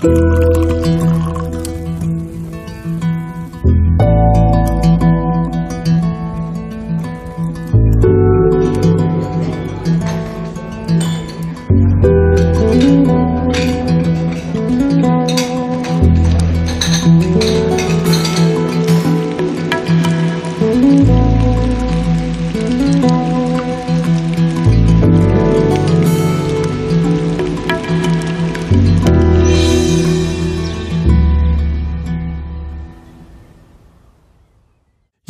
[0.00, 0.29] Bye.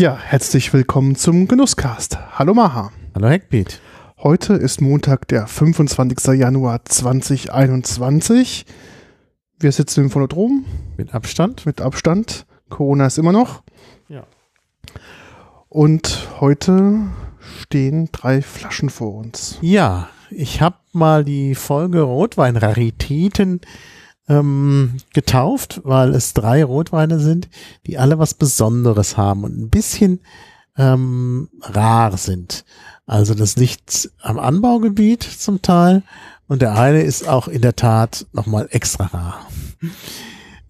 [0.01, 2.17] Ja, herzlich willkommen zum Genusscast.
[2.39, 2.91] Hallo Maha.
[3.15, 3.83] Hallo Heckbeat.
[4.17, 6.39] Heute ist Montag, der 25.
[6.39, 8.65] Januar 2021.
[9.59, 10.65] Wir sitzen im Phonodrom.
[10.97, 11.67] Mit Abstand?
[11.67, 12.47] Mit Abstand.
[12.71, 13.63] Corona ist immer noch.
[14.09, 14.25] Ja.
[15.69, 17.01] Und heute
[17.61, 19.59] stehen drei Flaschen vor uns.
[19.61, 23.61] Ja, ich habe mal die Folge Rotweinraritäten
[24.31, 27.51] ähm, getauft, weil es drei Rotweine sind,
[27.87, 30.21] die alle was Besonderes haben und ein bisschen
[30.79, 32.65] ähm, rar sind.
[33.07, 36.05] Also das liegt am Anbaugebiet zum Teil
[36.47, 39.47] und der eine ist auch in der Tat nochmal extra rar.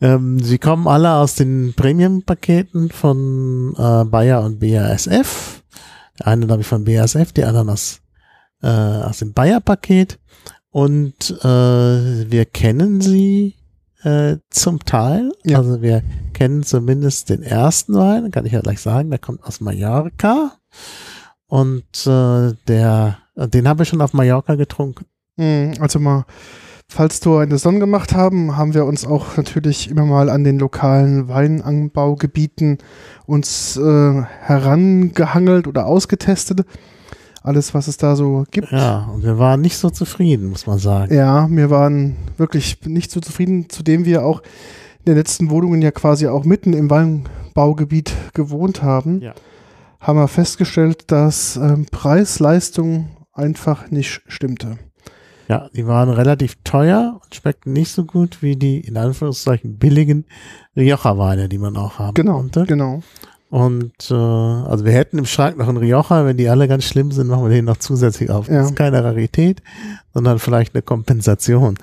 [0.02, 5.62] Ähm, sie kommen alle aus den Premium-Paketen von äh, Bayer und BASF.
[6.18, 8.00] Der eine, glaube ich, von BASF, die anderen aus,
[8.62, 10.18] äh, aus dem Bayer-Paket.
[10.70, 13.56] Und äh, wir kennen sie
[14.02, 15.32] äh, zum Teil.
[15.44, 15.58] Ja.
[15.58, 19.60] Also wir kennen zumindest den ersten Wein, kann ich ja gleich sagen, der kommt aus
[19.60, 20.52] Mallorca.
[21.46, 25.06] Und äh, der, den habe ich schon auf Mallorca getrunken.
[25.36, 26.24] Hm, also mal,
[26.88, 30.58] falls du eine Sonne gemacht haben, haben wir uns auch natürlich immer mal an den
[30.58, 32.78] lokalen Weinanbaugebieten
[33.26, 36.64] uns äh, herangehangelt oder ausgetestet
[37.42, 38.70] alles, was es da so gibt.
[38.70, 41.14] Ja, und wir waren nicht so zufrieden, muss man sagen.
[41.14, 44.42] Ja, wir waren wirklich nicht so zufrieden, zudem wir auch
[45.00, 49.20] in den letzten Wohnungen ja quasi auch mitten im Weinbaugebiet gewohnt haben.
[49.20, 49.34] Ja.
[49.98, 54.78] Haben wir festgestellt, dass ähm, Preis-Leistung einfach nicht stimmte.
[55.48, 60.26] Ja, die waren relativ teuer und schmeckten nicht so gut wie die in Anführungszeichen billigen
[60.76, 62.66] Rioja-Weine, die man auch haben genau, konnte.
[62.66, 63.02] Genau.
[63.50, 67.10] Und äh, also wir hätten im Schrank noch einen Rioja, wenn die alle ganz schlimm
[67.10, 68.48] sind, machen wir den noch zusätzlich auf.
[68.48, 68.58] Ja.
[68.58, 69.60] Das ist keine Rarität,
[70.14, 71.76] sondern vielleicht eine Kompensation.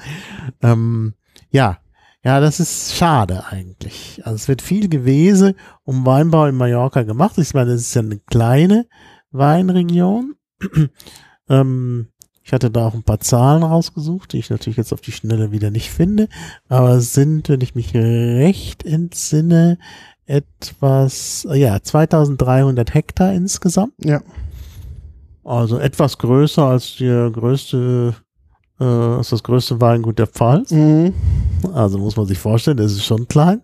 [0.61, 1.13] Ähm,
[1.51, 1.77] ja,
[2.23, 4.21] ja, das ist schade eigentlich.
[4.23, 7.37] Also es wird viel Gewese um Weinbau in Mallorca gemacht.
[7.37, 8.87] Ich meine, das ist ja eine kleine
[9.31, 10.35] Weinregion.
[11.49, 12.07] ähm,
[12.43, 15.51] ich hatte da auch ein paar Zahlen rausgesucht, die ich natürlich jetzt auf die Schnelle
[15.51, 16.29] wieder nicht finde.
[16.69, 19.77] Aber es sind, wenn ich mich recht entsinne,
[20.27, 23.93] etwas, ja, 2300 Hektar insgesamt.
[24.03, 24.21] Ja.
[25.43, 28.13] Also etwas größer als die größte,
[28.79, 30.71] äh, als das größte Weingut der Pfalz.
[30.71, 31.13] Mhm.
[31.73, 33.61] Also muss man sich vorstellen, das ist schon klein.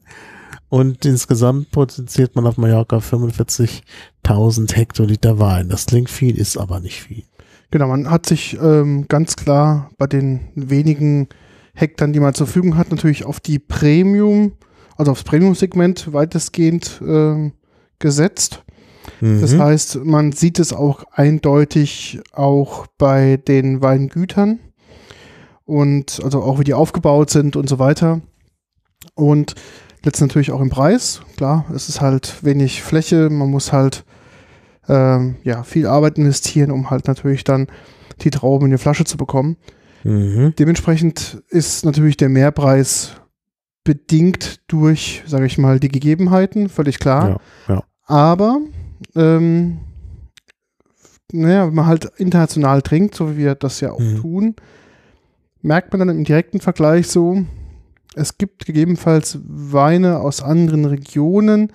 [0.69, 5.69] Und insgesamt produziert man auf Mallorca 45.000 Hektoliter Wein.
[5.69, 7.23] Das klingt viel, ist aber nicht viel.
[7.69, 11.27] Genau, man hat sich ähm, ganz klar bei den wenigen
[11.75, 14.53] Hektar, die man zur Verfügung hat, natürlich auf die Premium-
[14.95, 17.51] also aufs Premium-Segment weitestgehend äh,
[17.99, 18.63] gesetzt.
[19.21, 19.41] Mhm.
[19.41, 24.59] Das heißt, man sieht es auch eindeutig auch bei den Weingütern
[25.65, 28.21] und also auch wie die aufgebaut sind und so weiter.
[29.15, 29.55] Und
[30.03, 31.21] letztendlich natürlich auch im Preis.
[31.37, 34.03] Klar, es ist halt wenig Fläche, man muss halt
[34.87, 37.67] ähm, ja, viel Arbeit investieren, um halt natürlich dann
[38.21, 39.57] die Trauben in die Flasche zu bekommen.
[40.03, 40.53] Mhm.
[40.59, 43.15] Dementsprechend ist natürlich der Mehrpreis
[43.83, 47.41] bedingt durch, sage ich mal, die Gegebenheiten, völlig klar.
[47.67, 47.83] Ja, ja.
[48.05, 48.59] Aber
[49.15, 49.79] ähm,
[51.31, 54.21] naja, wenn man halt international trinkt, so wie wir das ja auch mhm.
[54.21, 54.55] tun,
[55.61, 57.43] merkt man dann im direkten Vergleich so,
[58.15, 61.73] es gibt gegebenenfalls Weine aus anderen Regionen,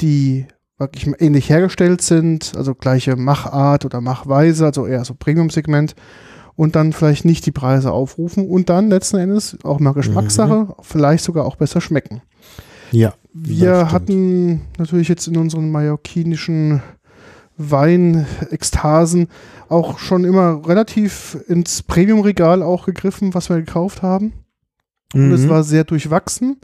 [0.00, 0.46] die
[0.78, 5.94] wirklich ähnlich hergestellt sind, also gleiche Machart oder Machweise, also eher so Premium-Segment
[6.56, 10.74] und dann vielleicht nicht die Preise aufrufen und dann letzten Endes auch mal Geschmackssache, mhm.
[10.82, 12.22] vielleicht sogar auch besser schmecken.
[12.90, 13.14] Ja.
[13.32, 16.82] Wir hatten natürlich jetzt in unseren mallorquinischen
[17.56, 19.28] Weinekstasen
[19.68, 24.32] auch schon immer relativ ins Premium-Regal auch gegriffen, was wir gekauft haben.
[25.14, 25.34] Und mhm.
[25.34, 26.58] es war sehr durchwachsen.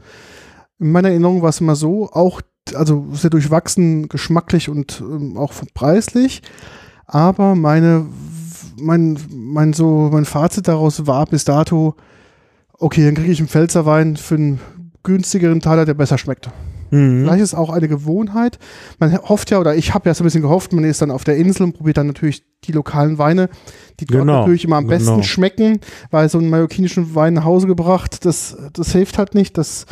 [0.79, 2.41] In meiner Erinnerung war es immer so, auch,
[2.75, 6.43] also sehr durchwachsen, geschmacklich und ähm, auch preislich.
[7.07, 8.07] Aber meine
[8.81, 11.95] mein, mein, so, mein Fazit daraus war bis dato,
[12.73, 14.61] okay, dann kriege ich einen Pfälzerwein für einen
[15.03, 16.51] günstigeren Taler, der besser schmeckt.
[16.91, 17.25] Mhm.
[17.25, 18.59] Vielleicht ist es auch eine Gewohnheit.
[18.99, 21.25] Man hofft ja, oder ich habe ja so ein bisschen gehofft, man ist dann auf
[21.25, 23.49] der Insel und probiert dann natürlich die lokalen Weine,
[24.01, 25.23] die dort Genau, natürlich immer am besten genau.
[25.23, 25.81] schmecken,
[26.11, 29.87] weil so einen mallorquinischen Wein nach Hause gebracht, das, das hilft halt nicht, das,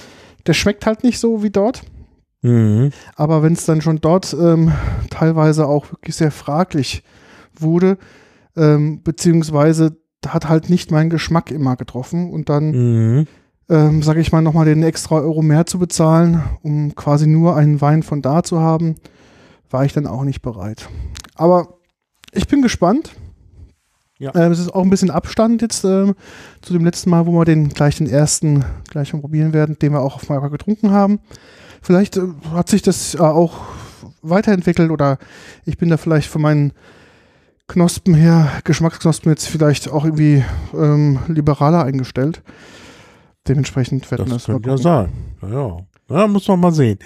[0.47, 1.83] der schmeckt halt nicht so wie dort.
[2.43, 2.93] Mhm.
[3.15, 4.73] Aber wenn es dann schon dort ähm,
[5.11, 7.03] teilweise auch wirklich sehr fraglich
[7.59, 7.99] wurde,
[8.57, 12.71] ähm, beziehungsweise hat halt nicht meinen Geschmack immer getroffen und dann
[13.19, 13.27] Mhm.
[13.69, 17.81] ähm, sage ich mal, nochmal den extra Euro mehr zu bezahlen, um quasi nur einen
[17.81, 18.97] Wein von da zu haben,
[19.71, 20.89] war ich dann auch nicht bereit.
[21.35, 21.75] Aber
[22.33, 23.13] ich bin gespannt.
[24.19, 24.35] Ja.
[24.35, 26.15] Ähm, es ist auch ein bisschen Abstand jetzt ähm,
[26.63, 29.93] zu dem letzten Mal, wo wir den gleich den ersten gleich mal probieren werden, den
[29.93, 31.21] wir auch auf Mallorca getrunken haben.
[31.83, 33.59] Vielleicht äh, hat sich das äh, auch
[34.23, 35.19] weiterentwickelt oder
[35.67, 36.73] ich bin da vielleicht von meinen
[37.69, 42.43] Knospen her, Geschmacksknospen jetzt vielleicht auch irgendwie ähm, liberaler eingestellt.
[43.49, 45.13] Dementsprechend werden Das das könnte ja sein.
[45.43, 45.77] Ja, ja.
[46.11, 46.99] ja, muss man mal sehen.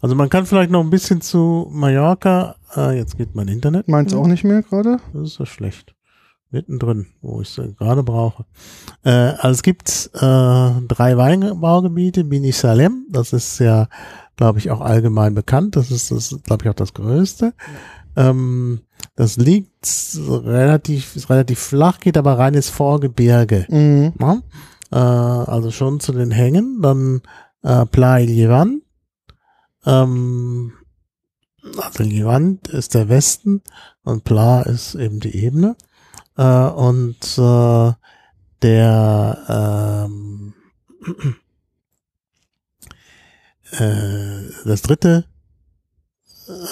[0.00, 2.56] Also man kann vielleicht noch ein bisschen zu Mallorca.
[2.76, 3.88] Äh, jetzt geht mein Internet.
[3.88, 4.98] Meins auch nicht mehr gerade.
[5.12, 5.94] Das ist ja schlecht.
[6.50, 8.44] Mittendrin, wo ich es gerade brauche.
[9.04, 12.24] Äh, also es gibt äh, drei Weinbaugebiete.
[12.24, 13.88] Bini Salem, das ist ja,
[14.36, 15.76] glaube ich, auch allgemein bekannt.
[15.76, 17.52] Das ist, das glaube ich, auch das größte.
[18.18, 18.80] Ähm,
[19.14, 19.86] das liegt
[20.26, 23.66] relativ, relativ flach, geht aber rein ins Vorgebirge.
[23.68, 24.12] Mhm.
[24.90, 26.82] Äh, also schon zu den Hängen.
[26.82, 27.22] Dann
[27.62, 28.82] äh, Playa Llevan.
[29.86, 30.72] Ähm,
[31.76, 33.62] also Levant ist der Westen
[34.02, 35.76] und Pla ist eben die Ebene.
[36.36, 37.92] Äh, und äh,
[38.62, 40.54] der ähm,
[43.78, 45.24] äh, das dritte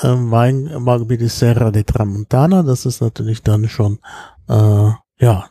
[0.03, 2.63] ähm, Weinbaugebiet ist Serra de Tramontana.
[2.63, 3.99] Das ist natürlich dann schon
[4.49, 5.51] äh, ja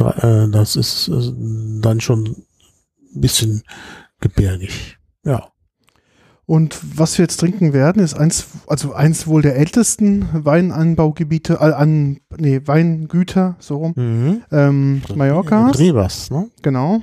[0.00, 1.32] äh, das ist äh,
[1.80, 2.24] dann schon
[3.14, 3.62] ein bisschen
[4.20, 4.98] gebirgig.
[5.24, 5.48] Ja.
[6.46, 11.72] Und was wir jetzt trinken werden, ist eins, also eins wohl der ältesten Weinanbaugebiete, äh,
[11.72, 14.42] an, nee, Weingüter, so rum, Mhm.
[14.50, 16.50] ähm, Mallorca, Rivas, ne?
[16.62, 17.02] genau.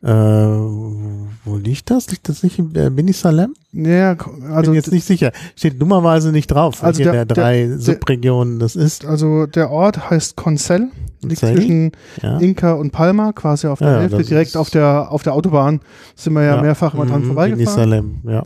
[0.00, 2.08] Äh, wo liegt das?
[2.10, 3.54] Liegt das nicht in äh, Benisalem?
[3.72, 4.16] Ja,
[4.50, 5.32] Also Bin jetzt nicht sicher.
[5.56, 9.04] Steht dummerweise nicht drauf, Also welche der- der, drei Subregionen das ist.
[9.04, 10.90] also der Ort heißt Concel,
[11.22, 11.56] liegt Concel?
[11.56, 11.92] zwischen
[12.22, 12.38] Ja.
[12.38, 15.80] Inka und Palma, quasi auf der Ja, ja, Hälfte, direkt auf der, auf der Autobahn
[16.14, 17.90] sind wir ja, mehrfach immer dran Mhm, vorbeigefahren.
[17.90, 18.44] Benisalem, ja.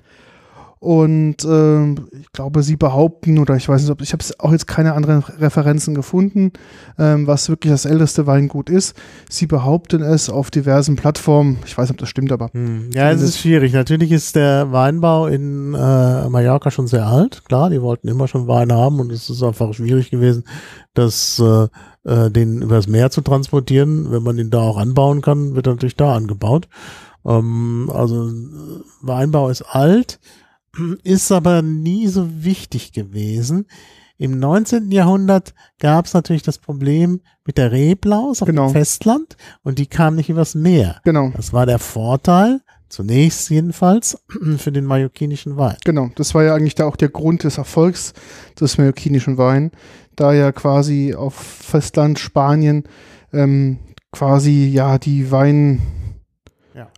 [0.82, 4.66] Und ähm, ich glaube, sie behaupten, oder ich weiß nicht, ob ich habe auch jetzt
[4.66, 6.50] keine anderen Referenzen gefunden,
[6.98, 8.96] ähm, was wirklich das älteste Weingut ist.
[9.30, 11.58] Sie behaupten es auf diversen Plattformen.
[11.66, 13.72] Ich weiß nicht, ob das stimmt, aber Hm, Ja, es ist schwierig.
[13.74, 17.44] Natürlich ist der Weinbau in äh, Mallorca schon sehr alt.
[17.44, 20.42] Klar, die wollten immer schon Wein haben und es ist einfach schwierig gewesen,
[20.94, 21.68] das äh,
[22.10, 24.10] äh, den übers Meer zu transportieren.
[24.10, 26.66] Wenn man den da auch anbauen kann, wird er natürlich da angebaut.
[27.24, 28.32] Ähm, also äh,
[29.00, 30.18] Weinbau ist alt,
[31.02, 33.66] ist aber nie so wichtig gewesen.
[34.18, 34.90] Im 19.
[34.92, 38.68] Jahrhundert gab es natürlich das Problem mit der Reblaus auf Genau.
[38.68, 41.00] dem Festland und die kam nicht übers Meer.
[41.04, 44.18] genau, Das war der Vorteil, zunächst jedenfalls,
[44.58, 45.76] für den mallorquinischen Wein.
[45.84, 46.10] genau.
[46.14, 48.12] Das war ja eigentlich da auch der Grund des Erfolgs
[48.60, 49.72] des mallorquinischen Wein,
[50.14, 52.84] da ja quasi auf Festland Spanien
[53.32, 53.78] ähm,
[54.12, 56.01] quasi ja die Weinanbaugebiete
[56.74, 56.88] Ja.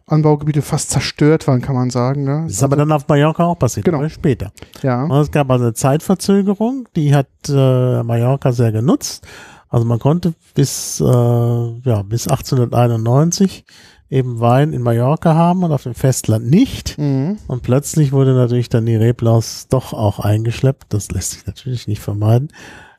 [0.62, 2.24] fast zerstört waren, kann man sagen.
[2.24, 2.42] Ne?
[2.44, 4.08] Das ist aber dann auf Mallorca auch passiert, Genau.
[4.08, 4.52] später.
[4.82, 5.04] ja.
[5.04, 9.26] Und es gab also eine Zeitverzögerung, die hat äh, Mallorca sehr genutzt.
[9.68, 13.64] Also man konnte bis, äh, ja, bis 1891
[14.10, 16.96] eben Wein in Mallorca haben und auf dem Festland nicht.
[16.98, 17.38] Mhm.
[17.48, 20.92] Und plötzlich wurde natürlich dann die Reblaus doch auch eingeschleppt.
[20.92, 22.48] Das lässt sich natürlich nicht vermeiden.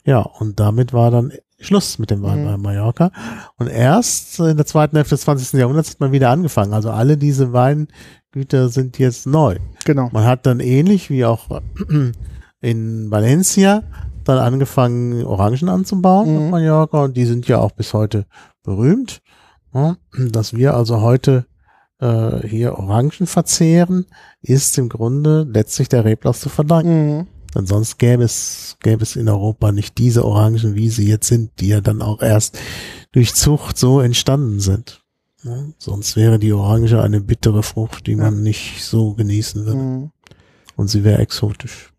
[0.03, 1.31] Ja, und damit war dann
[1.65, 2.45] Schluss mit dem Wein Mhm.
[2.45, 3.11] bei Mallorca.
[3.57, 5.59] Und erst in der zweiten Hälfte des 20.
[5.59, 6.73] Jahrhunderts hat man wieder angefangen.
[6.73, 9.57] Also alle diese Weingüter sind jetzt neu.
[9.85, 10.09] Genau.
[10.13, 11.61] Man hat dann ähnlich wie auch
[12.61, 13.83] in Valencia
[14.23, 16.37] dann angefangen, Orangen anzubauen Mhm.
[16.45, 18.25] auf Mallorca und die sind ja auch bis heute
[18.63, 19.19] berühmt.
[19.73, 19.97] Ja,
[20.31, 21.45] dass wir also heute
[21.99, 24.05] äh, hier Orangen verzehren,
[24.41, 27.17] ist im Grunde letztlich der Reblaus zu verdanken.
[27.17, 27.27] Mhm.
[27.55, 31.51] Denn sonst gäbe es, gäbe es in Europa nicht diese Orangen, wie sie jetzt sind,
[31.59, 32.59] die ja dann auch erst
[33.13, 35.01] durch Zucht so entstanden sind.
[35.43, 39.79] Ja, sonst wäre die Orange eine bittere Frucht, die man nicht so genießen würde.
[39.79, 40.11] Mhm.
[40.75, 41.91] Und sie wäre exotisch.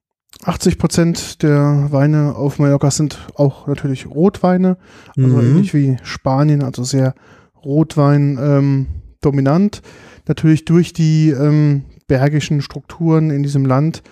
[0.42, 4.76] 80 Prozent der Weine auf Mallorca sind auch natürlich Rotweine,
[5.16, 5.40] also Mhm.
[5.40, 7.14] ähnlich wie Spanien, also sehr
[7.64, 8.86] Rotwein ähm,
[9.22, 9.80] dominant.
[10.26, 14.02] Natürlich durch die ähm, bergischen Strukturen in diesem Land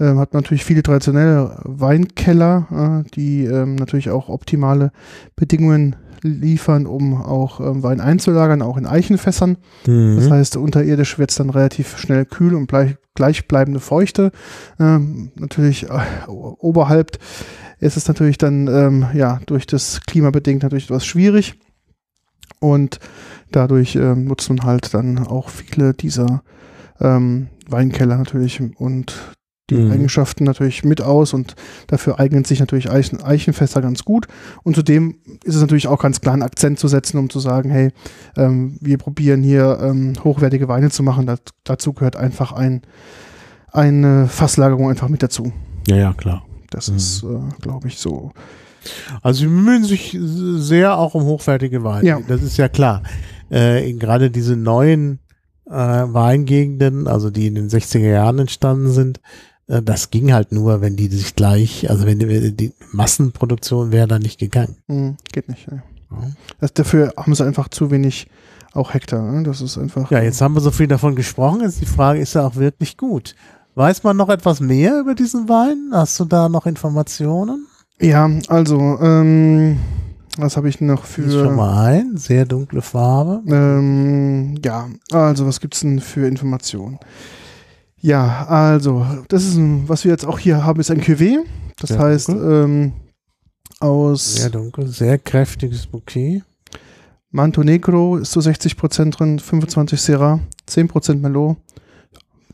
[0.00, 4.92] ähm, hat natürlich viele traditionelle Weinkeller, äh, die ähm, natürlich auch optimale
[5.36, 9.56] Bedingungen liefern, um auch ähm, Wein einzulagern, auch in Eichenfässern.
[9.86, 10.16] Mhm.
[10.16, 14.32] Das heißt, unterirdisch wird es dann relativ schnell kühl und bleib, gleichbleibende Feuchte.
[14.78, 17.18] Ähm, natürlich äh, oberhalb
[17.80, 21.58] ist es natürlich dann ähm, ja durch das Klima bedingt natürlich etwas schwierig.
[22.60, 22.98] Und
[23.52, 26.42] dadurch ähm, nutzt man halt dann auch viele dieser
[27.00, 29.14] ähm, Weinkeller natürlich und
[29.70, 29.92] die Mhm.
[29.92, 31.54] Eigenschaften natürlich mit aus und
[31.88, 34.26] dafür eignen sich natürlich Eichen, Eichenfässer ganz gut.
[34.62, 37.70] Und zudem ist es natürlich auch ganz klar einen Akzent zu setzen, um zu sagen,
[37.70, 37.90] hey,
[38.36, 41.26] ähm, wir probieren hier ähm, hochwertige Weine zu machen.
[41.26, 42.82] Dat, dazu gehört einfach ein,
[43.72, 45.52] eine Fasslagerung einfach mit dazu.
[45.86, 46.44] Ja, ja, klar.
[46.70, 46.96] Das Mhm.
[46.96, 47.26] ist, äh,
[47.60, 48.32] glaube ich, so.
[49.22, 52.06] Also sie bemühen sich sehr auch um hochwertige Weine.
[52.08, 52.20] Ja.
[52.26, 53.02] Das ist ja klar.
[53.50, 55.18] Äh, gerade diese neuen
[55.66, 59.20] äh, Weingegenden, also die in den 60er Jahren entstanden sind,
[59.68, 64.18] das ging halt nur, wenn die sich gleich, also wenn die, die Massenproduktion wäre da
[64.18, 64.76] nicht gegangen.
[64.88, 65.66] Hm, geht nicht.
[65.70, 65.82] Ja.
[66.10, 66.30] Ja.
[66.60, 68.28] Das, dafür haben sie einfach zu wenig
[68.72, 69.30] auch Hektar.
[69.30, 69.42] Ne?
[69.42, 70.10] Das ist einfach.
[70.10, 71.60] Ja, jetzt haben wir so viel davon gesprochen.
[71.60, 73.34] Jetzt die Frage, ist er auch wirklich gut?
[73.74, 75.90] Weiß man noch etwas mehr über diesen Wein?
[75.92, 77.66] Hast du da noch Informationen?
[78.00, 79.78] Ja, also, ähm,
[80.36, 81.50] was habe ich noch Ist schon für.
[81.50, 83.42] mal ein, sehr dunkle Farbe.
[83.46, 86.98] Ähm, ja, also, was gibt's denn für Informationen?
[88.00, 91.38] Ja, also, das ist ein, was wir jetzt auch hier haben, ist ein Cuvée.
[91.78, 92.92] Das Sehr heißt, ähm,
[93.80, 96.42] aus Sehr dunkel, sehr kräftiges Bouquet.
[97.30, 101.56] Manto Negro ist so 60% drin, 25 Syrah, 10% Merlot,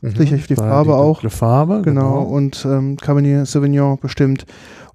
[0.01, 1.19] Sicherlich die Farbe auch.
[1.19, 4.45] dunkle Farbe, genau, und ähm, Cabernet Sauvignon bestimmt,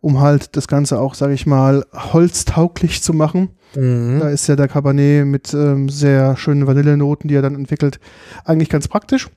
[0.00, 3.50] um halt das Ganze auch, sage ich mal, holztauglich zu machen.
[3.74, 4.18] Mhm.
[4.20, 7.98] Da ist ja der Cabernet mit ähm, sehr schönen Vanillenoten, die er dann entwickelt,
[8.44, 9.30] eigentlich ganz praktisch.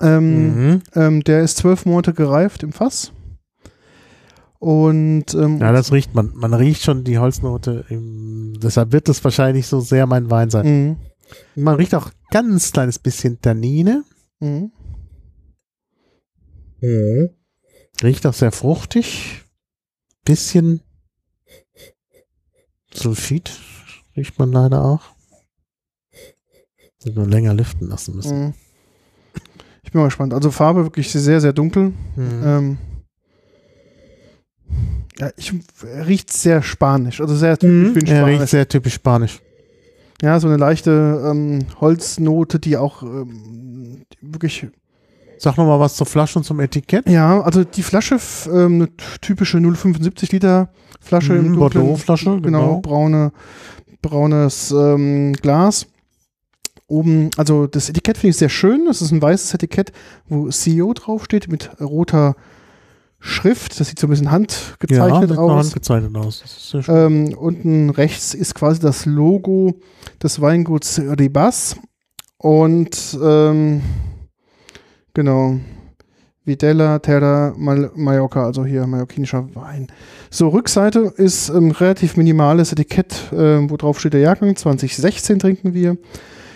[0.00, 0.82] Ähm, Mhm.
[0.94, 3.12] ähm, der ist zwölf Monate gereift im Fass.
[4.60, 6.32] Und ähm, Ja, das riecht man.
[6.34, 7.84] Man riecht schon die Holznote.
[7.88, 10.66] Im, deshalb wird es wahrscheinlich so sehr mein Wein sein.
[11.54, 11.62] Mhm.
[11.62, 14.02] Man riecht auch ganz kleines bisschen Tannine.
[14.40, 14.72] Mhm.
[18.02, 19.42] Riecht auch sehr fruchtig.
[20.24, 20.80] Bisschen
[22.92, 23.58] Sulfid
[24.16, 25.02] riecht man leider auch.
[27.04, 28.54] Nur länger lüften lassen müssen.
[29.88, 29.90] Mhm.
[29.90, 30.34] Ich bin mal gespannt.
[30.34, 31.92] Also Farbe wirklich sehr, sehr dunkel.
[32.16, 32.42] Mhm.
[32.44, 32.78] Ähm,
[35.18, 35.52] ja, ich
[36.06, 38.50] riecht sehr spanisch, also sehr typisch für den Er riecht Spanisch.
[38.50, 39.40] sehr typisch spanisch.
[40.22, 44.66] Ja, so eine leichte ähm, Holznote, die auch ähm, wirklich
[45.40, 47.08] Sag noch mal was zur Flasche und zum Etikett.
[47.08, 48.18] Ja, also die Flasche,
[48.52, 48.88] ähm, eine
[49.20, 50.68] typische 0,75 Liter
[51.00, 52.80] Flasche Mhm, im Bordeaux-Flasche, genau, genau.
[52.80, 53.32] braune,
[54.02, 55.86] braunes ähm, Glas.
[56.88, 58.86] Oben, also das Etikett finde ich sehr schön.
[58.86, 59.92] Das ist ein weißes Etikett,
[60.26, 62.34] wo CEO draufsteht mit roter
[63.20, 63.78] Schrift.
[63.78, 65.66] Das sieht so ein bisschen handgezeichnet noch aus.
[65.66, 66.40] handgezeichnet aus.
[66.40, 66.96] Das ist sehr schön.
[66.96, 69.74] Ähm, unten rechts ist quasi das Logo
[70.22, 71.76] des Weinguts Ribas.
[72.38, 73.82] Und ähm,
[75.12, 75.58] genau,
[76.46, 79.88] Videla Terra Mal Mallorca, also hier mallorquinischer Wein.
[80.30, 84.56] So, Rückseite ist ein relativ minimales Etikett, ähm, wo drauf steht der Jahrgang.
[84.56, 85.98] 2016 trinken wir.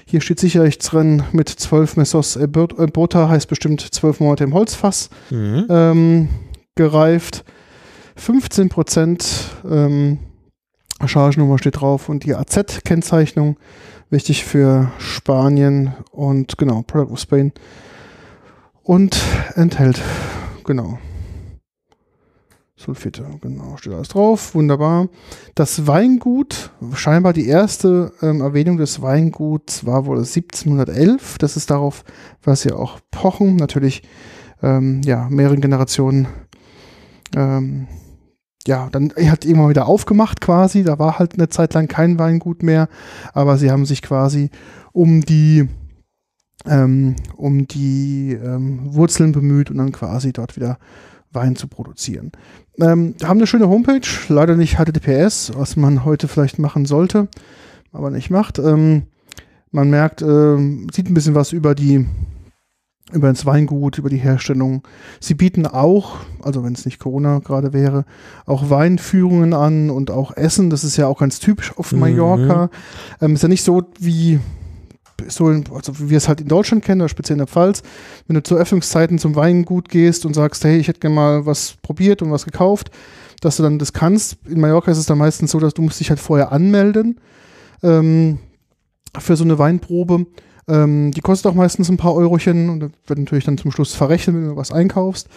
[0.06, 5.66] Hier steht sicherlich drin mit 12 Messos Bota, heißt bestimmt 12 Monate im Holzfass Mhm.
[5.68, 6.28] ähm,
[6.74, 7.44] gereift.
[8.16, 9.24] 15 Prozent
[9.68, 10.18] ähm,
[11.04, 13.56] Chargennummer steht drauf und die AZ-Kennzeichnung.
[14.10, 17.52] Wichtig für Spanien und genau, Product of Spain.
[18.82, 19.18] Und
[19.54, 20.00] enthält,
[20.64, 20.98] genau.
[22.84, 25.08] Sulfite, genau, steht alles drauf, wunderbar.
[25.54, 31.38] Das Weingut, scheinbar die erste ähm, Erwähnung des Weinguts war wohl 1711.
[31.38, 32.04] Das ist darauf,
[32.42, 33.56] was sie auch pochen.
[33.56, 34.02] Natürlich,
[34.62, 36.26] ähm, ja, mehreren Generationen
[37.36, 37.86] ähm,
[38.66, 40.84] ja, dann hat irgendwann wieder aufgemacht quasi.
[40.84, 42.88] Da war halt eine Zeit lang kein Weingut mehr,
[43.32, 44.50] aber sie haben sich quasi
[44.92, 45.68] um die
[46.64, 50.78] ähm, um die ähm, Wurzeln bemüht und dann quasi dort wieder
[51.32, 52.32] Wein zu produzieren.
[52.78, 57.28] Ähm, haben eine schöne Homepage, leider nicht HTTPS, was man heute vielleicht machen sollte,
[57.92, 58.58] aber nicht macht.
[58.58, 59.04] Ähm,
[59.70, 62.06] man merkt, ähm, sieht ein bisschen was über die
[63.12, 64.86] über das Weingut, über die Herstellung.
[65.20, 68.06] Sie bieten auch, also wenn es nicht Corona gerade wäre,
[68.46, 70.70] auch Weinführungen an und auch Essen.
[70.70, 71.98] Das ist ja auch ganz typisch auf Mhm.
[71.98, 72.70] Mallorca.
[73.20, 74.40] Ähm, ist ja nicht so wie
[75.28, 77.82] so in, also wie wir es halt in Deutschland kennen, oder speziell in der Pfalz,
[78.26, 81.74] wenn du zu Öffnungszeiten zum Weingut gehst und sagst, hey, ich hätte gerne mal was
[81.82, 82.90] probiert und was gekauft,
[83.40, 84.36] dass du dann das kannst.
[84.46, 87.20] In Mallorca ist es dann meistens so, dass du musst dich halt vorher anmelden
[87.82, 88.38] ähm,
[89.18, 90.26] für so eine Weinprobe.
[90.68, 94.36] Ähm, die kostet auch meistens ein paar Eurochen und wird natürlich dann zum Schluss verrechnet,
[94.36, 95.28] wenn du was einkaufst.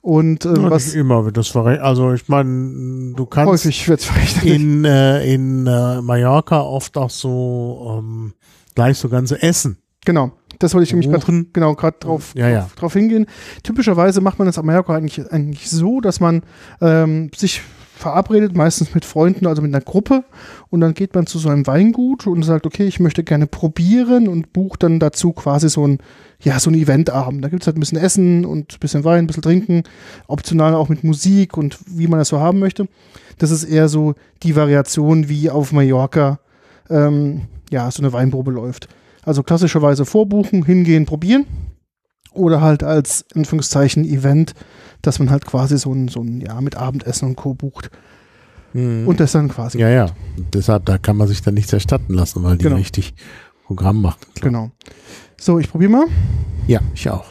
[0.00, 1.84] Und äh, Ja, was nicht immer wird das verrechnet.
[1.84, 4.44] Also ich meine, du kannst häufig wird verrechnet.
[4.44, 8.34] in, äh, in äh, Mallorca oft auch so ähm,
[8.78, 9.78] gleich so ganze Essen.
[10.04, 10.30] Genau.
[10.60, 11.50] Das wollte ich nämlich Buchen.
[11.52, 12.60] genau gerade drauf, Ja, ja.
[12.60, 13.26] drauf, drauf hingehen.
[13.64, 16.42] Typischerweise macht man das am Mallorca eigentlich, eigentlich so, dass man
[16.80, 17.60] ähm, sich
[17.96, 20.22] verabredet, meistens mit Freunden, also mit einer Gruppe,
[20.70, 24.28] und dann geht man zu so einem Weingut und sagt, okay, ich möchte gerne probieren
[24.28, 25.98] und bucht dann dazu quasi so ein,
[26.40, 27.44] ja, so ein Eventabend.
[27.44, 29.82] Da gibt es halt ein bisschen Essen und ein bisschen Wein, ein bisschen Trinken,
[30.28, 32.86] optional auch mit Musik und wie man das so haben möchte.
[33.38, 36.38] Das ist eher so die Variation, wie auf Mallorca
[36.90, 38.88] ähm, ja, so eine Weinprobe läuft.
[39.24, 41.46] Also klassischerweise vorbuchen, hingehen, probieren.
[42.32, 44.54] Oder halt als, Anführungszeichen, Event,
[45.02, 47.54] dass man halt quasi so ein, so ein, ja, mit Abendessen und Co.
[47.54, 47.90] bucht.
[48.74, 49.78] Und das dann quasi.
[49.78, 50.06] ja, ja.
[50.52, 52.76] Deshalb, da kann man sich dann nichts erstatten lassen, weil die Genau.
[52.76, 53.14] richtig
[53.66, 54.20] Programm machen.
[54.40, 54.70] Genau.
[55.40, 56.06] So, ich probiere mal.
[56.66, 57.24] Ja, ich auch.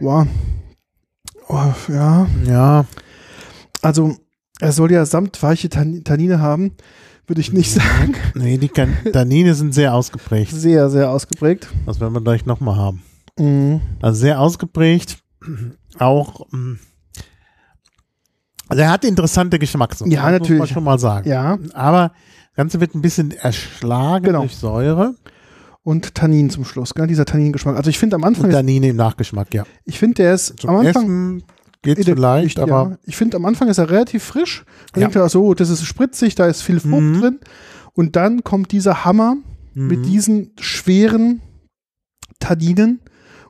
[0.00, 0.26] Wow.
[1.48, 2.26] Oh, ja.
[2.46, 2.86] Ja,
[3.82, 4.16] Also,
[4.60, 6.72] er soll ja samtweiche Tan Tannine haben.
[7.26, 8.14] Würde ich nicht sagen.
[8.34, 10.52] nee, die kan Tannine sind sehr ausgeprägt.
[10.52, 11.68] Sehr, sehr ausgeprägt.
[11.86, 13.02] Das werden wir gleich nochmal haben.
[13.38, 13.80] Mhm.
[14.02, 15.18] Also sehr ausgeprägt.
[15.98, 16.74] Auch, mm,
[18.68, 20.12] also er hat interessante Geschmacksnoten.
[20.12, 20.72] Ja, das Muss man natürlich.
[20.74, 21.28] schon mal sagen.
[21.28, 21.58] Ja.
[21.72, 22.08] Aber
[22.48, 24.40] das Ganze wird ein bisschen erschlagen Genau.
[24.40, 25.14] durch Säure
[25.82, 27.06] Und Tannin zum Schluss, gell?
[27.06, 27.76] dieser Tanningeschmack.
[27.76, 29.64] Also ich finde am Anfang, und Tannine im Nachgeschmack, ja.
[29.84, 31.42] ich finde, der ist Zum am Anfang, Essen
[31.82, 34.64] geht Ich- vielleicht, ich, aber ja, ich finde, am Anfang ist er relativ frisch.
[34.92, 35.06] Man Ja.
[35.08, 37.20] denkt ja so, das ist spritzig, da ist viel Frucht Mhm.
[37.20, 37.38] drin.
[37.94, 39.36] Und dann kommt dieser Hammer
[39.74, 40.02] mit Mhm.
[40.04, 41.40] diesen schweren
[42.38, 43.00] Tanninen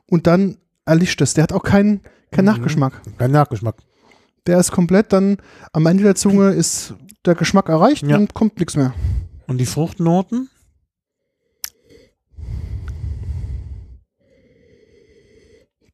[0.09, 1.33] und dann erlischt es.
[1.33, 2.51] Der hat auch keinen keinen Mhm.
[2.51, 3.01] Nachgeschmack.
[3.17, 3.75] kein Nachgeschmack.
[4.47, 5.37] Der ist komplett dann
[5.73, 6.93] am Ende der Zunge ist
[7.25, 8.17] der Geschmack erreicht Ja.
[8.17, 8.93] und kommt nichts mehr.
[9.47, 10.49] Und die Fruchtnoten?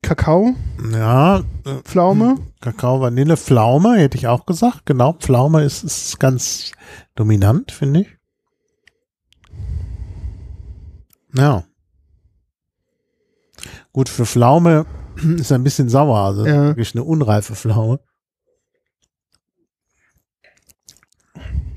[0.07, 0.55] Kakao,
[0.93, 4.85] Ja, äh, Pflaume, Kakao, Vanille, Pflaume, hätte ich auch gesagt.
[4.85, 6.71] Genau, Pflaume ist, ist ganz
[7.15, 8.07] dominant, finde ich.
[11.35, 11.65] Ja.
[13.91, 14.85] Gut, für Pflaume
[15.37, 16.67] ist ein bisschen sauer, also Ja.
[16.67, 17.99] wirklich eine unreife Pflaume.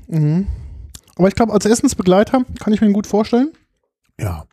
[0.07, 0.47] Mhm.
[1.17, 3.51] Aber ich glaube, als Essensbegleiter kann ich mir ihn gut vorstellen.
[4.17, 4.45] Ja,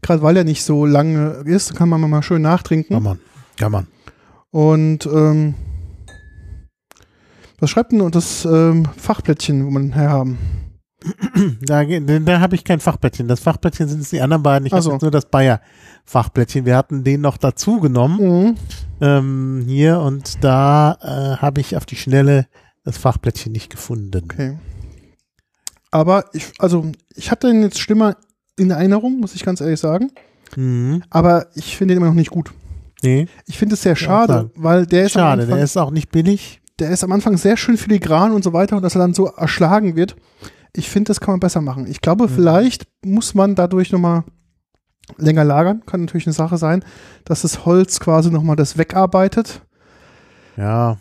[0.00, 2.94] Gerade weil er nicht so lange ist, kann man mal schön nachtrinken.
[2.94, 3.18] kann man.
[3.58, 3.86] Kann man.
[4.50, 5.54] Und ähm,
[7.58, 10.38] was schreibt denn das ähm, Fachblättchen, wo man herhaben?
[11.62, 13.26] Da, da, habe ich kein Fachblättchen.
[13.26, 14.66] Das Fachblättchen sind es die anderen beiden.
[14.66, 16.64] Ich Ach habe nur das Bayer-Fachblättchen.
[16.64, 18.18] Wir hatten den noch dazu genommen.
[18.20, 18.56] Mhm.
[19.00, 22.46] ähm, hier und da äh, habe ich auf die Schnelle
[22.84, 24.22] das Fachblättchen nicht gefunden.
[24.24, 24.58] Okay.
[25.90, 28.16] Aber ich, also ich hatte ihn jetzt schlimmer
[28.58, 30.10] in Erinnerung, muss ich ganz ehrlich sagen.
[30.56, 31.02] Mhm.
[31.10, 32.52] Aber ich finde ihn immer noch nicht gut.
[33.02, 34.50] Nee, Ich finde es sehr schade, sagen.
[34.54, 36.60] weil der ist, am schade, Anfang, der ist auch nicht billig.
[36.78, 39.26] der ist am Anfang sehr schön filigran und so weiter und dass er dann so
[39.26, 40.16] erschlagen wird.
[40.74, 41.86] Ich finde, das kann man besser machen.
[41.86, 42.34] Ich glaube, Mhm.
[42.34, 44.24] vielleicht muss man dadurch nochmal
[45.18, 45.82] länger lagern.
[45.86, 46.84] Kann natürlich eine Sache sein,
[47.24, 49.62] dass das Holz quasi nochmal das wegarbeitet.
[50.56, 50.98] Ja,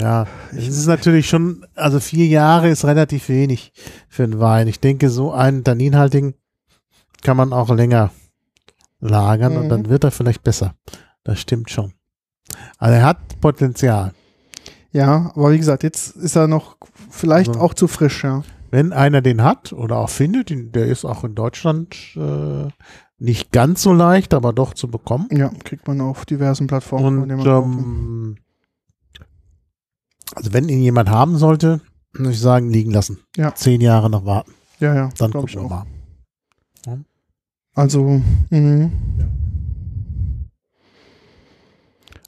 [0.00, 0.26] ja.
[0.52, 3.72] Es ist natürlich schon, also vier Jahre ist relativ wenig
[4.08, 4.68] für einen Wein.
[4.68, 6.34] Ich denke, so einen tanninhaltigen
[7.22, 8.10] kann man auch länger
[9.00, 9.68] lagern und Mhm.
[9.68, 10.74] dann wird er vielleicht besser.
[11.24, 11.92] Das stimmt schon.
[12.78, 14.12] Also er hat Potenzial.
[14.92, 16.76] Ja, aber wie gesagt, jetzt ist er noch
[17.10, 18.42] vielleicht Also- auch zu frisch, ja.
[18.72, 22.68] Wenn einer den hat oder auch findet, der ist auch in Deutschland äh,
[23.18, 25.28] nicht ganz so leicht, aber doch zu bekommen.
[25.32, 27.30] Ja, kriegt man auf diversen Plattformen.
[27.30, 28.36] Und ähm,
[30.34, 31.80] also wenn ihn jemand haben sollte,
[32.16, 33.18] muss ich sagen, liegen lassen.
[33.36, 33.54] Ja.
[33.54, 34.52] Zehn Jahre noch warten.
[34.78, 35.86] ja, ja, Dann gucken wir mal.
[37.80, 38.92] Also, mhm.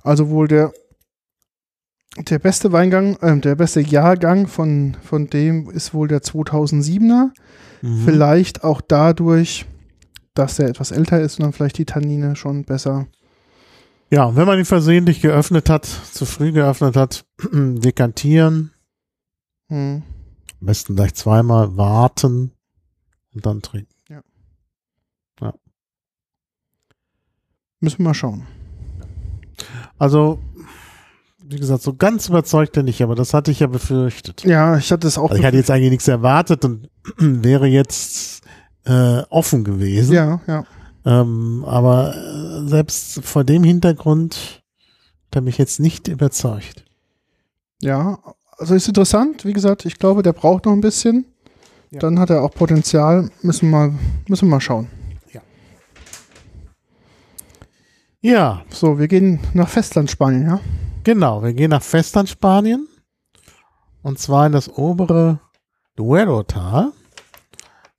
[0.02, 0.72] also wohl der
[2.16, 7.32] der beste Weingang, ähm, der beste Jahrgang von, von dem ist wohl der 2007er.
[7.82, 8.02] Mhm.
[8.02, 9.66] Vielleicht auch dadurch,
[10.32, 13.06] dass er etwas älter ist und dann vielleicht die Tannine schon besser.
[14.08, 18.72] Ja, wenn man ihn versehentlich geöffnet hat, zu früh geöffnet hat, dekantieren,
[19.68, 20.02] Hm.
[20.60, 22.52] am besten gleich zweimal warten
[23.34, 23.92] und dann trinken.
[27.82, 28.46] Müssen wir mal schauen.
[29.98, 30.38] Also,
[31.44, 34.44] wie gesagt, so ganz überzeugt er nicht, aber das hatte ich ja befürchtet.
[34.44, 35.30] Ja, ich hatte es auch.
[35.30, 38.44] Also ich hatte jetzt eigentlich nichts erwartet und wäre jetzt
[38.84, 40.14] äh, offen gewesen.
[40.14, 40.64] ja, ja.
[41.04, 44.62] Ähm, aber äh, selbst vor dem Hintergrund
[45.26, 46.84] hat er mich jetzt nicht überzeugt.
[47.80, 48.20] Ja,
[48.58, 49.44] also ist interessant.
[49.44, 51.26] Wie gesagt, ich glaube, der braucht noch ein bisschen.
[51.90, 51.98] Ja.
[51.98, 53.28] Dann hat er auch Potenzial.
[53.42, 53.94] Müssen wir mal,
[54.28, 54.86] müssen wir mal schauen.
[58.22, 60.60] Ja, So, wir gehen nach Festlandspanien, ja?
[61.04, 61.42] genau.
[61.42, 62.86] Wir gehen nach Festlandspanien.
[64.02, 65.40] Und zwar in das obere
[65.96, 66.92] Duero-Tal,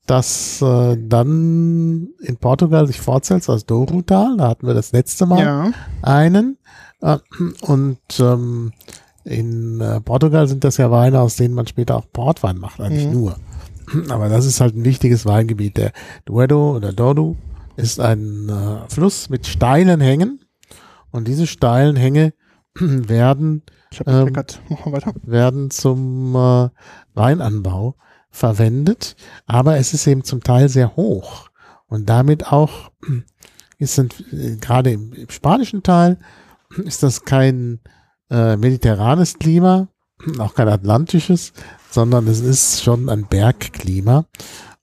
[0.06, 4.38] das äh, dann in Portugal sich fortsetzt als Douro-Tal.
[4.38, 5.72] Da hatten wir das letzte Mal Ja.
[6.02, 6.58] einen.
[7.02, 7.18] Äh,
[7.62, 8.72] Und ähm,
[9.26, 13.08] in äh, Portugal sind das ja Weine, aus denen man später auch Portwein macht, eigentlich
[13.08, 13.14] Mhm.
[13.14, 13.36] nur.
[14.10, 15.78] Aber das ist halt ein wichtiges Weingebiet.
[15.78, 15.92] Der
[16.26, 17.36] Duero oder Douro
[17.76, 20.46] ist ein äh, Fluss mit steilen Hängen.
[21.12, 22.34] Und diese steilen Hänge
[22.76, 23.64] werden
[24.08, 24.34] Ähm,
[25.24, 26.70] werden zum äh,
[27.14, 27.96] Weinanbau
[28.32, 31.50] verwendet, aber es ist eben zum Teil sehr hoch.
[31.88, 32.92] Und damit auch
[33.78, 36.18] ist sind äh, gerade im, im spanischen Teil
[36.84, 37.80] ist das kein
[38.32, 39.90] äh, mediterranes Klima,
[40.40, 41.54] auch kein atlantisches,
[41.92, 44.26] sondern es ist schon ein Bergklima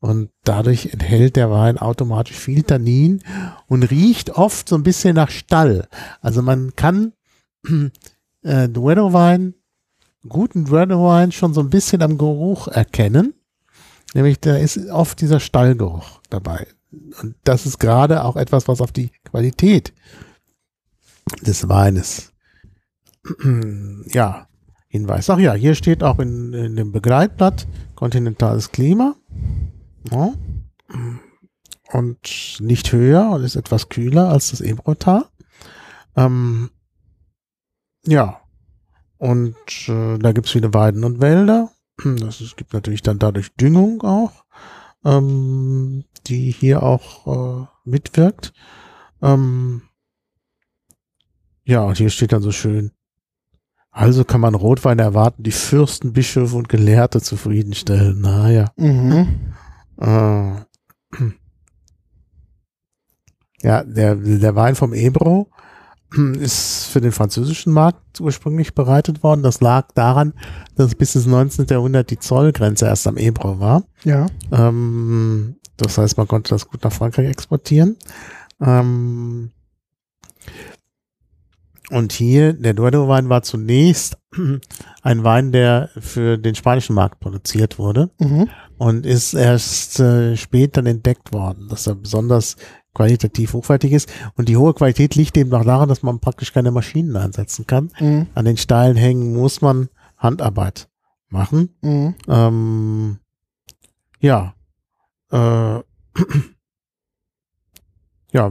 [0.01, 3.23] und dadurch enthält der Wein automatisch viel Tannin
[3.69, 5.89] und riecht oft so ein bisschen nach Stall.
[6.21, 7.13] Also man kann
[8.43, 9.55] äh, Duero-Wein
[10.29, 13.35] guten Duero-Wein schon so ein bisschen am Geruch erkennen.
[14.15, 16.67] Nämlich da ist oft dieser Stallgeruch dabei.
[17.23, 19.93] Und das ist gerade auch etwas, was auf die Qualität
[21.43, 22.33] des Weines
[24.07, 24.49] ja
[24.89, 25.31] hinweist.
[25.31, 29.15] Ach ja, hier steht auch in, in dem Begleitblatt kontinentales Klima.
[30.11, 30.33] Ja.
[31.93, 35.25] Und nicht höher und ist etwas kühler als das Ebrotal.
[36.17, 36.71] Ähm,
[38.07, 38.41] ja,
[39.19, 39.57] und
[39.89, 41.71] äh, da gibt's viele Weiden und Wälder.
[42.05, 44.45] Das, es gibt natürlich dann dadurch Düngung auch,
[45.05, 48.53] ähm, die hier auch äh, mitwirkt.
[49.21, 49.83] Ähm,
[51.65, 52.93] ja, und hier steht dann so schön,
[53.91, 58.21] also kann man Rotwein erwarten, die Fürsten, Bischöfe und Gelehrte zufriedenstellen.
[58.21, 58.73] Naja.
[58.77, 59.50] Mhm.
[60.01, 60.53] Äh,
[63.63, 65.49] ja, der, der Wein vom Ebro
[66.41, 69.43] ist für den französischen Markt ursprünglich bereitet worden.
[69.43, 70.33] Das lag daran,
[70.75, 71.67] dass bis ins 19.
[71.71, 73.85] Jahrhundert die Zollgrenze erst am Ebro war.
[74.03, 74.27] Ja.
[74.51, 77.97] Ähm, das heißt, man konnte das gut nach Frankreich exportieren.
[78.61, 79.51] Ähm,
[81.91, 84.19] und hier, der Duero-Wein war zunächst
[85.03, 88.49] ein Wein, der für den spanischen Markt produziert wurde Mhm.
[88.79, 92.57] und ist erst äh, spät dann entdeckt worden, dass er besonders
[92.95, 94.13] qualitativ hochwertig ist.
[94.37, 97.91] Und die hohe Qualität liegt eben auch daran, dass man praktisch keine Maschinen einsetzen kann.
[98.01, 98.27] Mhm.
[98.35, 100.89] An den steilen Hängen muss man Handarbeit
[101.29, 101.77] machen.
[101.83, 102.15] Mhm.
[102.29, 103.19] Ähm,
[104.19, 104.55] ja.
[105.31, 105.79] Äh,
[108.33, 108.51] ja,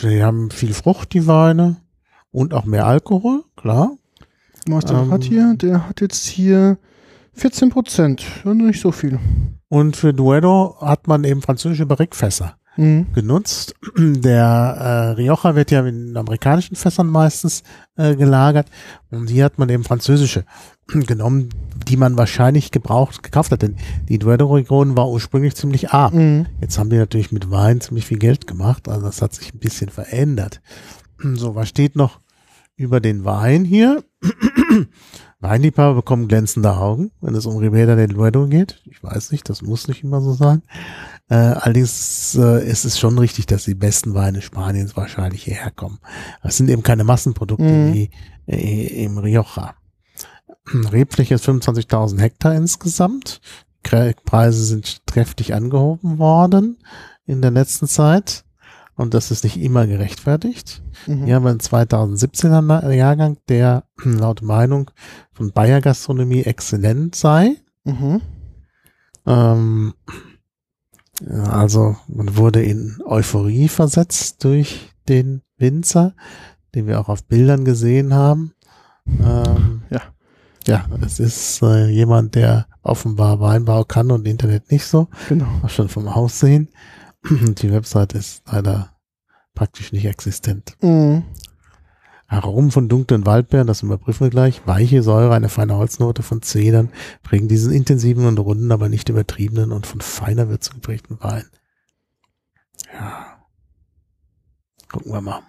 [0.00, 1.76] sie haben viel Frucht, die Weine.
[2.30, 3.96] Und auch mehr Alkohol, klar.
[4.66, 5.54] Der Ähm, hat hier?
[5.56, 6.78] Der hat jetzt hier
[7.34, 8.24] 14 Prozent.
[8.44, 9.18] Nicht so viel.
[9.68, 13.06] Und für Duero hat man eben französische Barrikfässer Mhm.
[13.14, 13.74] genutzt.
[13.98, 17.62] Der äh, Rioja wird ja in amerikanischen Fässern meistens
[17.96, 18.66] äh, gelagert.
[19.10, 20.44] Und hier hat man eben französische
[20.88, 21.50] genommen,
[21.88, 23.62] die man wahrscheinlich gebraucht, gekauft hat.
[23.62, 23.76] Denn
[24.08, 26.14] die Duero-Region war ursprünglich ziemlich arm.
[26.14, 26.46] Mhm.
[26.60, 29.60] Jetzt haben die natürlich mit Wein ziemlich viel Geld gemacht, also das hat sich ein
[29.60, 30.60] bisschen verändert.
[31.36, 32.20] So, was steht noch
[32.76, 34.04] über den Wein hier?
[35.40, 38.80] Weinliebhaber bekommen glänzende Augen, wenn es um Ribera del Duero geht.
[38.86, 40.62] Ich weiß nicht, das muss nicht immer so sein.
[41.28, 45.98] Äh, allerdings äh, ist es schon richtig, dass die besten Weine Spaniens wahrscheinlich hierher kommen.
[46.42, 47.92] Das sind eben keine Massenprodukte Mhm.
[47.92, 48.10] wie
[48.46, 49.74] äh, im Rioja.
[50.92, 53.40] Rebfläche ist 25.000 Hektar insgesamt.
[53.82, 56.78] Preise sind kräftig angehoben worden
[57.26, 58.43] in der letzten Zeit.
[58.96, 60.82] Und das ist nicht immer gerechtfertigt.
[61.06, 61.24] Mhm.
[61.24, 64.90] Hier haben wir einen 2017er Na- Jahrgang, der laut Meinung
[65.32, 67.56] von Bayer Gastronomie exzellent sei.
[67.84, 68.20] Mhm.
[69.26, 69.94] Ähm,
[71.50, 76.14] also man wurde in Euphorie versetzt durch den Winzer,
[76.74, 78.52] den wir auch auf Bildern gesehen haben.
[79.06, 80.00] Ähm, Ja.
[80.66, 85.46] Ja, es ist äh, jemand, der offenbar Weinbau kann und Internet nicht so, Genau.
[85.62, 86.68] auch schon vom Aussehen.
[87.30, 88.90] Die Website ist leider
[89.54, 90.76] praktisch nicht existent.
[90.82, 91.24] Mhm.
[92.26, 94.62] Aromen von dunklen Waldbeeren, das überprüfen wir gleich.
[94.66, 96.88] Weiche Säure, eine feine Holznote von Zedern
[97.22, 101.44] prägen diesen intensiven und runden, aber nicht übertriebenen und von feiner Würzung geprägten Wein.
[102.92, 103.26] Ja.
[104.90, 105.40] Gucken wir mal.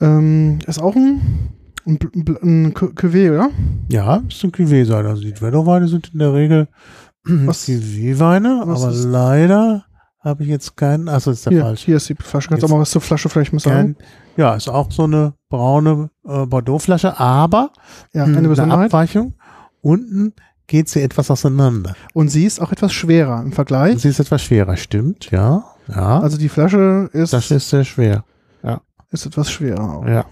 [0.00, 1.50] Ähm, ist auch ein,
[1.86, 1.98] ein,
[2.42, 3.50] ein, Cuvée, oder?
[3.90, 5.04] Ja, ist ein Cuvée sein.
[5.06, 6.68] Also die Dweller-Weine sind in der Regel
[7.24, 9.84] Was- Cuvée-Weine, aber leider
[10.24, 11.08] habe ich jetzt keinen.
[11.08, 11.84] Also ist der Hier, falsch.
[11.84, 12.48] hier ist die Flasche.
[12.48, 13.96] Kannst du Jetzt- auch mal was zur Flasche vielleicht mal sagen?
[13.96, 14.06] Kein,
[14.36, 17.70] ja, ist auch so eine braune äh, Bordeaux-Flasche, aber
[18.12, 18.86] Ja, eine Besonderheit.
[18.86, 19.34] Abweichung.
[19.82, 20.32] Unten
[20.66, 21.94] geht sie etwas auseinander.
[22.14, 24.00] Und sie ist auch etwas schwerer im Vergleich.
[24.00, 25.64] Sie ist etwas schwerer, stimmt, ja.
[25.88, 28.24] Ja, Also die Flasche ist, das ist sehr schwer.
[29.10, 29.98] ist etwas schwerer.
[29.98, 30.06] Auch.
[30.06, 30.24] Ja.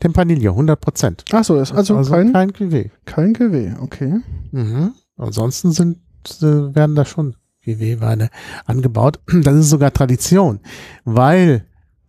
[0.00, 1.24] Tempranillo, 100 Prozent.
[1.32, 2.90] Ach so, ist also, also kein, kein Cuvée.
[3.04, 4.20] kein GW, okay.
[4.52, 4.92] Mhm.
[5.16, 5.98] Ansonsten sind,
[6.42, 7.34] äh, werden da schon
[7.66, 8.30] Cuvée-Weine
[8.64, 9.20] angebaut.
[9.42, 10.60] Das ist sogar Tradition,
[11.04, 11.64] weil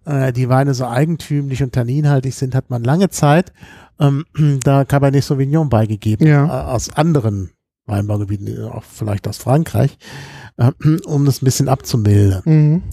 [0.05, 3.51] äh, die Weine so eigentümlich und tanninhaltig sind, hat man lange Zeit
[3.99, 4.25] ähm,
[4.63, 6.45] da Cabernet Sauvignon beigegeben, Ja.
[6.45, 7.51] äh, aus anderen
[7.87, 9.97] Weinbaugebieten, äh, auch vielleicht aus Frankreich,
[10.57, 10.71] äh,
[11.05, 12.41] um das ein bisschen abzumildern.
[12.45, 12.83] Mhm.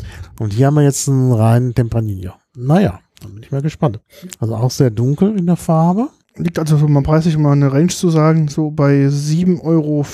[0.40, 2.33] Und hier haben wir jetzt einen reinen Tempranillo.
[2.57, 4.00] Naja, da bin ich mal gespannt.
[4.38, 6.09] Also auch sehr dunkel in der Farbe.
[6.37, 10.05] Liegt also so mal preislich, um mal eine Range zu sagen, so bei 7,50 Euro,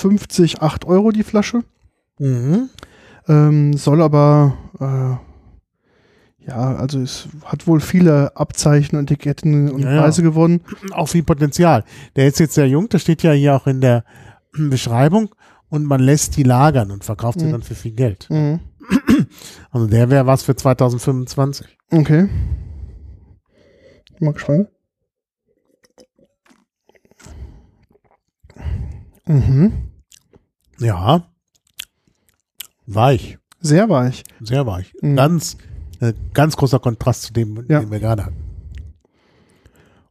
[0.65, 1.63] 8 Euro die Flasche.
[2.19, 2.69] Mhm.
[3.27, 9.93] Ähm, soll aber, äh, ja, also es hat wohl viele Abzeichen und Etiketten und Ja,
[9.93, 10.01] ja.
[10.01, 10.61] Preise gewonnen.
[10.91, 11.83] auch viel Potenzial.
[12.15, 14.03] Der ist jetzt sehr jung, das steht ja hier auch in der
[14.53, 15.33] Beschreibung
[15.69, 17.51] und man lässt die lagern und verkauft sie Mhm.
[17.51, 18.27] dann für viel Geld.
[18.29, 18.59] Mhm.
[19.71, 21.77] Also der wäre was für 2025.
[21.91, 22.27] Okay.
[24.19, 24.67] Mal gespannt.
[29.27, 29.71] Mhm.
[30.79, 31.30] Ja.
[32.93, 34.23] Weich, Sehr weich.
[34.41, 34.93] sehr weich.
[35.01, 35.15] Mhm.
[35.15, 35.57] Ganz,
[35.99, 37.79] äh, ganz großer Kontrast zu dem, Ja.
[37.81, 38.37] den wir gerade hatten.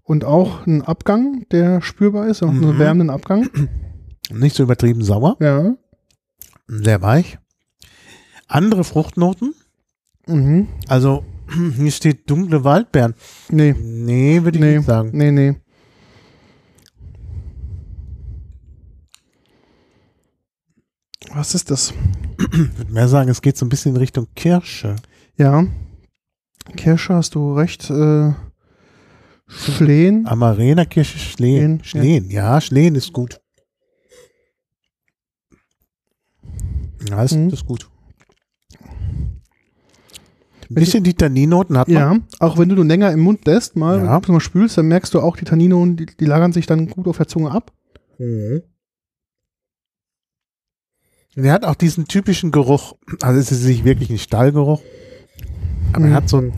[0.04, 2.78] Und auch ein Abgang, der spürbar ist, auch einen Mhm.
[2.78, 3.48] wärmenden Abgang.
[4.32, 5.74] Nicht so übertrieben sauer, Ja.
[6.68, 7.38] sehr weich.
[8.48, 9.54] Andere Fruchtnoten,
[10.26, 10.68] Mhm.
[10.88, 11.24] also
[11.76, 13.14] hier steht dunkle Waldbeeren.
[13.50, 15.10] Nee, Nee, würde ich nee, nicht sagen.
[15.12, 15.56] nee, nee.
[21.32, 21.92] Was ist das?
[22.38, 24.96] Ich würde mehr sagen, es geht so ein bisschen in Richtung Kirsche.
[25.36, 25.64] Ja.
[26.76, 27.88] Kirsche, hast du recht.
[27.90, 28.32] Äh,
[29.46, 30.26] Schlehen.
[30.26, 31.82] Amarena Kirsche Schlehen.
[31.84, 33.40] Schlehen, Schlehen, ja, Schlehen ist gut.
[37.08, 37.48] Ja, ist, Mhm.
[37.48, 37.88] ist gut.
[40.68, 41.96] Ein bisschen die Tanninnoten hat man.
[41.96, 44.20] Ja, auch wenn du nur länger im Mund lässt, mal, Ja.
[44.28, 47.16] mal spülst, dann merkst du auch die Tannine die, die lagern sich dann gut auf
[47.16, 47.72] der Zunge ab.
[48.18, 48.62] Mhm.
[51.36, 54.82] Und er hat auch diesen typischen Geruch, also es ist nicht wirklich ein Stallgeruch,
[55.92, 56.10] aber Mhm.
[56.12, 56.52] er hat so ein,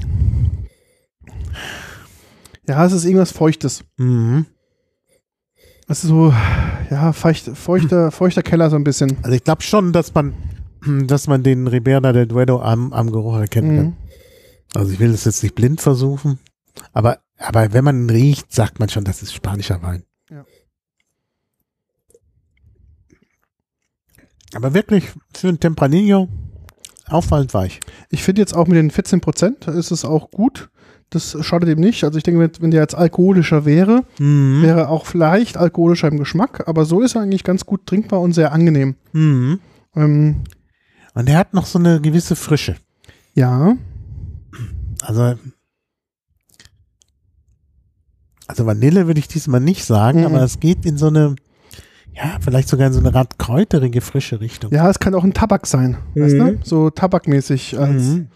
[2.68, 3.84] Ja, es ist irgendwas Feuchtes.
[3.96, 4.46] mhm.
[5.88, 6.32] Es ist so,
[6.90, 9.16] ja, feucht, feuchter, feuchter Keller so ein bisschen.
[9.22, 10.32] also ich glaube schon, dass man,
[11.06, 13.86] dass man den Ribera del Duero am, am Geruch erkennen kann.
[13.86, 13.96] Mhm.
[14.74, 16.38] Also ich will das jetzt nicht blind versuchen,
[16.92, 20.04] aber, aber wenn man ihn riecht, sagt man schon, das ist spanischer Wein.
[24.54, 26.28] Aber wirklich für ein Tempranillo
[27.08, 27.80] auffallend weich.
[28.10, 30.70] Ich finde jetzt auch mit den 14 Prozent ist es auch gut.
[31.10, 32.04] Das schadet ihm nicht.
[32.04, 34.62] Also ich denke, wenn, wenn der jetzt alkoholischer wäre, Mhm.
[34.62, 38.32] wäre auch vielleicht alkoholischer im Geschmack, aber so ist er eigentlich ganz gut trinkbar und
[38.32, 38.96] sehr angenehm.
[39.12, 39.60] Mhm.
[39.94, 40.36] Ähm,
[41.14, 42.76] Und er hat noch so eine gewisse Frische.
[43.34, 43.76] ja,
[45.02, 45.34] Also,
[48.46, 50.26] also Vanille würde ich diesmal nicht sagen, Mhm.
[50.26, 51.36] aber es geht in so eine,
[52.14, 54.72] ja, vielleicht sogar in so eine Art kräuterige, frische Richtung.
[54.72, 56.38] ja, es kann auch ein Tabak sein, weißt Mhm.
[56.38, 56.58] du?
[56.64, 58.28] So tabakmäßig, als, Mhm.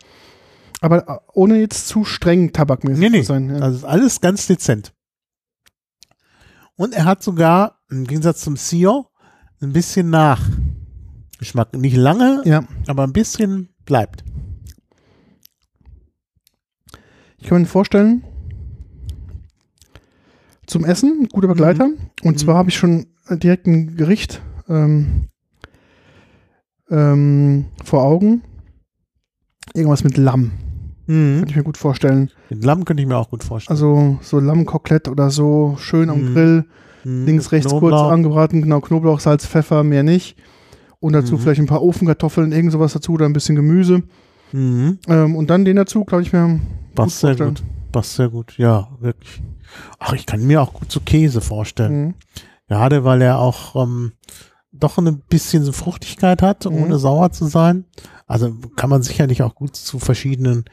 [0.81, 3.21] aber äh, ohne jetzt zu streng tabakmäßig Nee, nee.
[3.21, 3.51] zu sein.
[3.51, 3.61] Ja.
[3.61, 4.93] Also alles ganz dezent.
[6.77, 9.07] Und er hat sogar, im Gegensatz zum Sio,
[9.63, 11.75] ein bisschen Nachgeschmack.
[11.77, 12.65] Nicht lange, ja.
[12.87, 14.25] aber ein bisschen bleibt.
[17.39, 18.25] Ich kann mir vorstellen,
[20.67, 21.85] zum Essen, guter Begleiter.
[22.23, 22.39] Und Mhm.
[22.39, 25.29] zwar habe ich schon direkt ein Gericht ähm,
[26.91, 28.43] ähm, vor Augen.
[29.75, 30.53] Irgendwas mit Lamm.
[31.07, 31.41] Mhm.
[31.41, 32.31] Kann ich mir gut vorstellen.
[32.51, 33.75] Den Lamm könnte ich mir auch gut vorstellen.
[33.77, 36.33] Also so Lammkotelett oder so, schön am Mhm.
[36.35, 36.65] Grill,
[37.05, 37.27] Mhm.
[37.27, 38.11] links, rechts kurz Knoblauch.
[38.11, 40.37] angebraten, genau, Knoblauch, Salz, Pfeffer, mehr nicht.
[40.99, 41.39] Und dazu Mhm.
[41.41, 44.03] vielleicht ein paar Ofenkartoffeln, irgend sowas dazu oder ein bisschen Gemüse.
[44.53, 44.99] Mhm.
[45.09, 46.59] Ähm, und dann den dazu, glaube ich mir.
[46.95, 47.63] Passt sehr gut.
[47.93, 48.55] Passt sehr gut.
[48.57, 49.43] Ja, wirklich.
[49.99, 52.15] Ach, ich kann mir auch gut so Käse vorstellen.
[52.69, 54.13] Gerade weil er auch ähm,
[54.73, 56.73] doch ein bisschen so Fruchtigkeit hat, Mhm.
[56.83, 57.85] ohne sauer zu sein.
[58.27, 60.65] Also kann man sicherlich auch gut zu verschiedenen,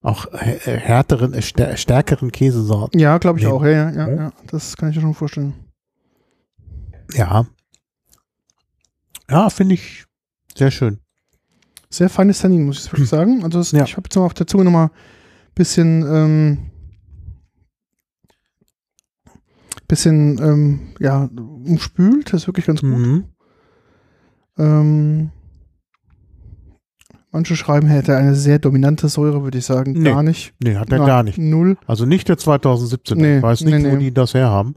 [0.00, 2.98] auch äh, härteren, äh, stär- stärkeren Käsesorten.
[2.98, 3.50] Ja, glaube ich Nee.
[3.52, 3.62] auch.
[3.64, 4.32] Ja, ja, ja, Ja.
[4.48, 5.54] Das kann ich mir schon vorstellen.
[7.14, 7.46] Ja.
[9.30, 10.04] Ja, finde ich
[10.56, 10.98] sehr schön.
[11.90, 13.44] Sehr feines Tannin, muss ich wirklich sagen.
[13.44, 13.84] Also es, Ja.
[13.84, 14.90] ich habe jetzt noch auf der Zunge nochmal ein
[15.54, 16.70] bisschen, ähm,
[19.92, 21.28] bisschen, ähm, ja,
[21.66, 22.32] umspült.
[22.32, 22.90] Das ist wirklich ganz gut.
[22.98, 23.24] Mhm.
[24.58, 25.30] Ähm,
[27.34, 29.92] Manche schreiben, er hätte eine sehr dominante Säure, würde ich sagen.
[29.92, 30.10] Nee.
[30.10, 30.52] Gar nicht.
[30.62, 31.38] Nee, hat er Na, gar nicht.
[31.38, 31.78] Null.
[31.86, 33.16] Also nicht der 2017.
[33.16, 34.74] Nee, ich weiß nicht, nee, wo die das herhaben.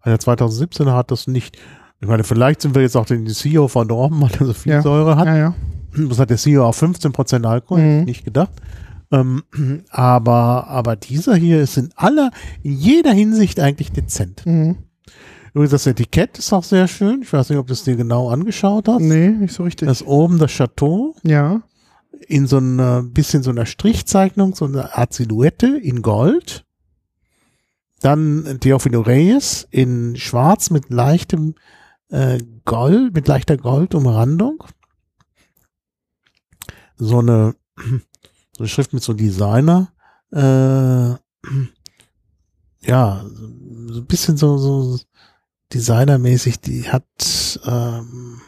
[0.00, 1.56] Aber Der 2017 hat das nicht.
[2.00, 4.82] Ich meine, vielleicht sind wir jetzt auch den CEO verdorben, weil er so viel Ja.
[4.82, 5.26] Säure hat.
[5.26, 5.54] Ja, ja.
[6.08, 8.04] Das hat der CEO auf 15% Alkohol, hätte ich Mhm.
[8.04, 8.52] nicht gedacht.
[9.14, 9.44] Ähm,
[9.90, 12.30] aber, aber dieser hier ist in aller,
[12.62, 14.44] in jeder Hinsicht eigentlich dezent.
[14.46, 14.76] Mhm.
[15.52, 17.22] Übrigens, das Etikett ist auch sehr schön.
[17.22, 19.00] Ich weiß nicht, ob du es dir genau angeschaut hast.
[19.00, 19.86] Nee, nicht so richtig.
[19.86, 21.62] Das oben das Chateau ja.
[22.26, 26.64] in so einer bisschen so einer Strichzeichnung, so eine Art Silhouette in Gold.
[28.00, 31.54] Dann Teofilo Reyes in Schwarz mit leichtem
[32.08, 34.64] äh, Gold, mit leichter Goldumrandung.
[36.96, 37.54] So eine,
[38.56, 39.92] so eine Schrift mit so Designer.
[40.32, 40.40] Äh,
[42.86, 43.24] ja,
[43.86, 44.98] so ein bisschen so, so
[45.72, 48.40] designermäßig, die hat ähm,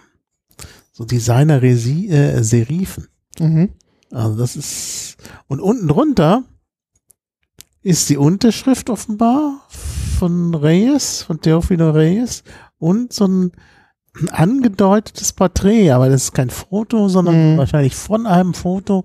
[0.92, 3.08] so Designer-Serifen.
[3.38, 3.70] Mhm.
[4.10, 5.16] Also das ist
[5.48, 6.44] und unten drunter
[7.82, 9.62] ist die Unterschrift offenbar
[10.18, 12.42] von Reyes, von Teofilo Reyes
[12.78, 13.52] und so ein
[14.30, 17.58] angedeutetes Porträt, aber das ist kein Foto, sondern Mhm.
[17.58, 19.04] wahrscheinlich von einem Foto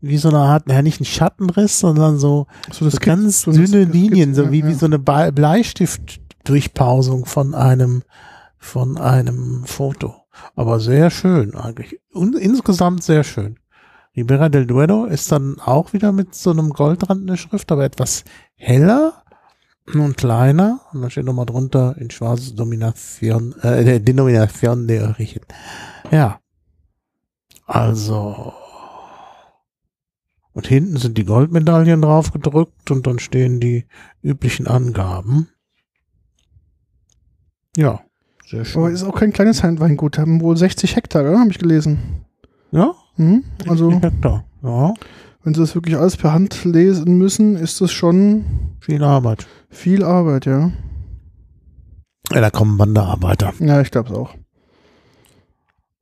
[0.00, 3.50] wie so eine Art, naja, nicht ein Schattenriss, sondern so, So, so das ganz so
[3.52, 4.66] dünne das- Linien, so ja, wie, ja.
[4.68, 8.02] wie so eine Bleistiftdurchpausung von einem,
[8.58, 10.14] von einem Foto.
[10.54, 11.98] Aber sehr schön eigentlich.
[12.12, 13.58] Und insgesamt sehr schön.
[14.16, 17.84] Ribera del Duero ist dann auch wieder mit so einem Goldrand in der Schrift, aber
[17.84, 19.22] etwas heller
[19.94, 20.80] und kleiner.
[20.92, 25.40] Und dann steht nochmal drunter in schwarz Domination, äh, Denomination de Origen.
[26.10, 26.38] Ja.
[27.66, 28.52] Also.
[30.58, 33.84] Und hinten sind die Goldmedaillen drauf gedrückt und dann stehen die
[34.22, 35.46] üblichen Angaben.
[37.76, 38.00] Ja.
[38.44, 38.82] Sehr schön.
[38.82, 40.18] Aber ist auch kein kleines Weingut.
[40.18, 42.24] Haben wohl 60 Hektar, habe ich gelesen.
[42.72, 43.44] ja, Mhm.
[43.68, 44.46] Also, Hektar.
[44.64, 44.94] Ja,
[45.44, 48.44] wenn sie das wirklich alles per Hand lesen müssen, ist das schon
[48.80, 49.46] viel Arbeit.
[49.70, 50.72] viel Arbeit, ja.
[52.32, 54.34] Ja, da kommen Wanderarbeiter Ja, ich glaube es auch.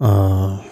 [0.01, 0.63] äh,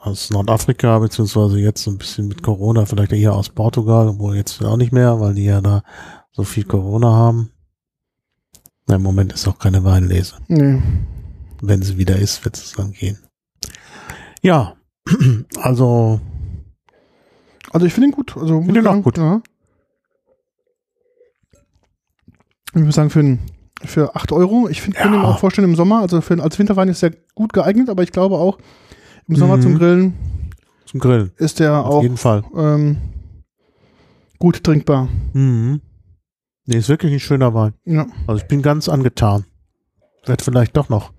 [0.00, 4.62] aus Nordafrika, beziehungsweise jetzt so ein bisschen mit Corona, vielleicht eher aus Portugal, obwohl jetzt
[4.64, 5.82] auch nicht mehr, weil die ja da
[6.32, 7.50] so viel Corona haben.
[8.86, 10.36] Na, Im Moment ist auch keine Weinlese.
[10.48, 10.82] Nee.
[11.62, 13.18] Wenn sie wieder ist, wird es dann gehen.
[14.42, 14.76] Ja,
[15.60, 16.20] also
[17.72, 18.36] Also ich finde ihn gut.
[18.36, 19.16] Also, Finde ihn auch gut.
[19.18, 19.40] Ja.
[22.68, 23.38] Ich würde sagen, für, ein,
[23.84, 24.68] für 8 Euro.
[24.68, 25.04] Ich finde, Ja.
[25.04, 26.00] kann ihn auch vorstellen im Sommer.
[26.00, 28.58] Also für, als Winterwein ist er gut geeignet, aber ich glaube auch,
[29.28, 29.62] im Sommer Mhm.
[29.62, 30.14] zum Grillen
[30.86, 31.32] zum Grillen.
[31.38, 32.44] ist der Auf auch jeden Fall.
[32.56, 32.98] ähm,
[34.38, 35.08] gut trinkbar.
[35.32, 35.80] Mhm.
[36.66, 37.74] Nee, ist wirklich ein schöner Wein.
[37.84, 38.06] Ja.
[38.26, 39.44] Also ich bin ganz angetan.
[40.24, 41.12] Werd vielleicht doch noch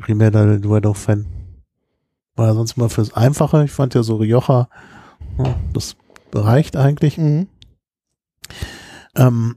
[0.00, 1.26] Primera del Duero Fan.
[2.36, 3.64] War ja sonst mal fürs Einfache.
[3.64, 4.68] Ich fand ja so Rioja,
[5.38, 5.96] ja, das
[6.32, 7.18] reicht eigentlich.
[7.18, 7.48] Mhm.
[9.16, 9.56] Ähm,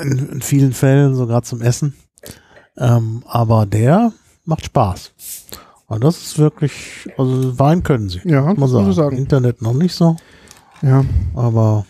[0.00, 1.94] in, in vielen Fällen sogar zum Essen.
[2.76, 4.12] Ähm, aber der
[4.44, 5.12] macht Spaß.
[5.90, 8.20] Und das ist wirklich, also Wein können sie.
[8.24, 9.16] Ja, Muss man sagen.
[9.16, 10.14] Internet noch nicht so,
[10.82, 11.04] Ja.
[11.34, 11.84] aber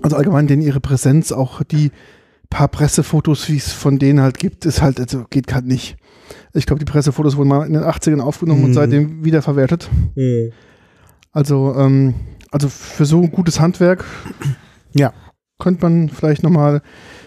[0.00, 1.90] Also allgemein, denn ihre Präsenz, auch die
[2.48, 5.96] paar Pressefotos, wie es von denen halt gibt, ist halt, also geht halt nicht.
[6.54, 8.74] Ich glaube, die Pressefotos wurden mal in den 80ern aufgenommen und Mhm.
[8.74, 9.90] seitdem wiederverwertet.
[11.32, 12.14] Also, ähm,
[12.52, 14.04] also für so ein gutes Handwerk
[14.94, 15.12] Ja.
[15.58, 16.82] könnte man vielleicht nochmal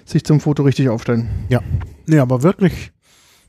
[0.06, 1.27] sich zum Foto richtig aufstellen.
[2.08, 2.91] nee, aber wirklich,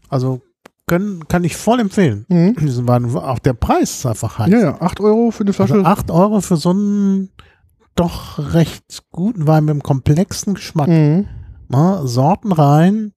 [0.09, 0.43] also
[0.87, 2.27] können, kann ich voll empfehlen.
[2.29, 2.57] Mhm.
[2.61, 4.51] Diesen Wein, auch der Preis ist einfach heiß.
[4.51, 5.75] Ja, ja, 8 Euro für eine Flasche.
[5.75, 7.31] Also 8 Euro für so einen
[7.95, 10.89] doch recht guten Wein mit einem komplexen Geschmack.
[10.89, 11.27] Mhm.
[11.69, 12.01] Ne?
[12.05, 13.13] Sorten rein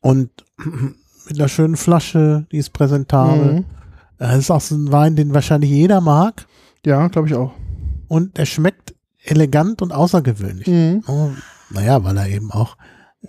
[0.00, 0.30] und
[1.28, 3.52] mit einer schönen Flasche, die ist präsentabel.
[3.60, 3.64] Mhm.
[4.18, 6.46] Das ist auch so ein Wein, den wahrscheinlich jeder mag
[6.84, 7.52] Ja, glaube ich auch.
[8.08, 10.66] und er schmeckt elegant und außergewöhnlich.
[10.66, 11.02] Mhm.
[11.06, 11.30] Oh,
[11.70, 12.76] naja, weil er eben auch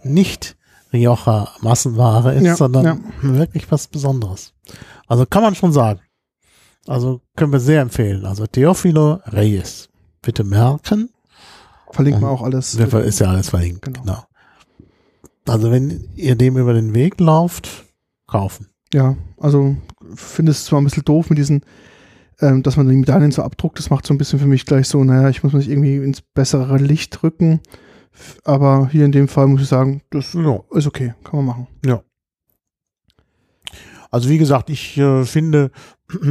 [0.03, 0.57] nicht
[0.93, 2.97] Rioja Massenware ist, Ja, sondern ja.
[3.21, 4.53] wirklich was Besonderes.
[5.07, 6.01] Also kann man schon sagen.
[6.87, 8.25] Also können wir sehr empfehlen.
[8.25, 9.89] Also Teofilo Reyes.
[10.21, 11.09] Bitte merken.
[11.91, 12.75] Verlinken wir auch alles.
[12.75, 13.81] Ist ja alles verlinkt.
[13.83, 14.01] Genau.
[14.01, 14.23] Genau.
[15.47, 17.85] Also wenn ihr dem über den Weg lauft,
[18.27, 18.67] kaufen.
[18.93, 19.75] Ja, also
[20.15, 21.63] finde es zwar ein bisschen doof mit diesen,
[22.39, 23.79] ähm, dass man die Medaillen so abdruckt.
[23.79, 26.21] Das macht so ein bisschen für mich gleich so, naja, ich muss mich irgendwie ins
[26.21, 27.61] bessere Licht rücken.
[28.43, 30.59] Aber hier in dem Fall muss ich sagen, das Ja.
[30.71, 31.67] ist okay, kann man machen.
[34.11, 35.71] Also wie gesagt, ich äh, finde,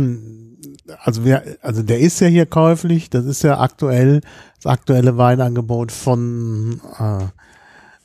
[1.02, 4.20] also wer, also der ist ja hier käuflich, das ist ja aktuell,
[4.62, 6.80] das aktuelle Weinangebot von,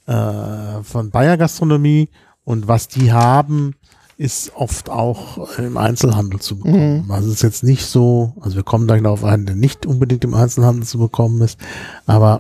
[0.08, 2.10] äh, äh, von Bayer Gastronomie
[2.46, 3.76] und was die haben,
[4.18, 7.04] ist oft auch im Einzelhandel zu bekommen.
[7.04, 7.12] Mhm.
[7.12, 9.86] Also es ist jetzt nicht so, also wir kommen gleich noch auf einen, der nicht
[9.86, 11.60] unbedingt im Einzelhandel zu bekommen ist,
[12.06, 12.40] aber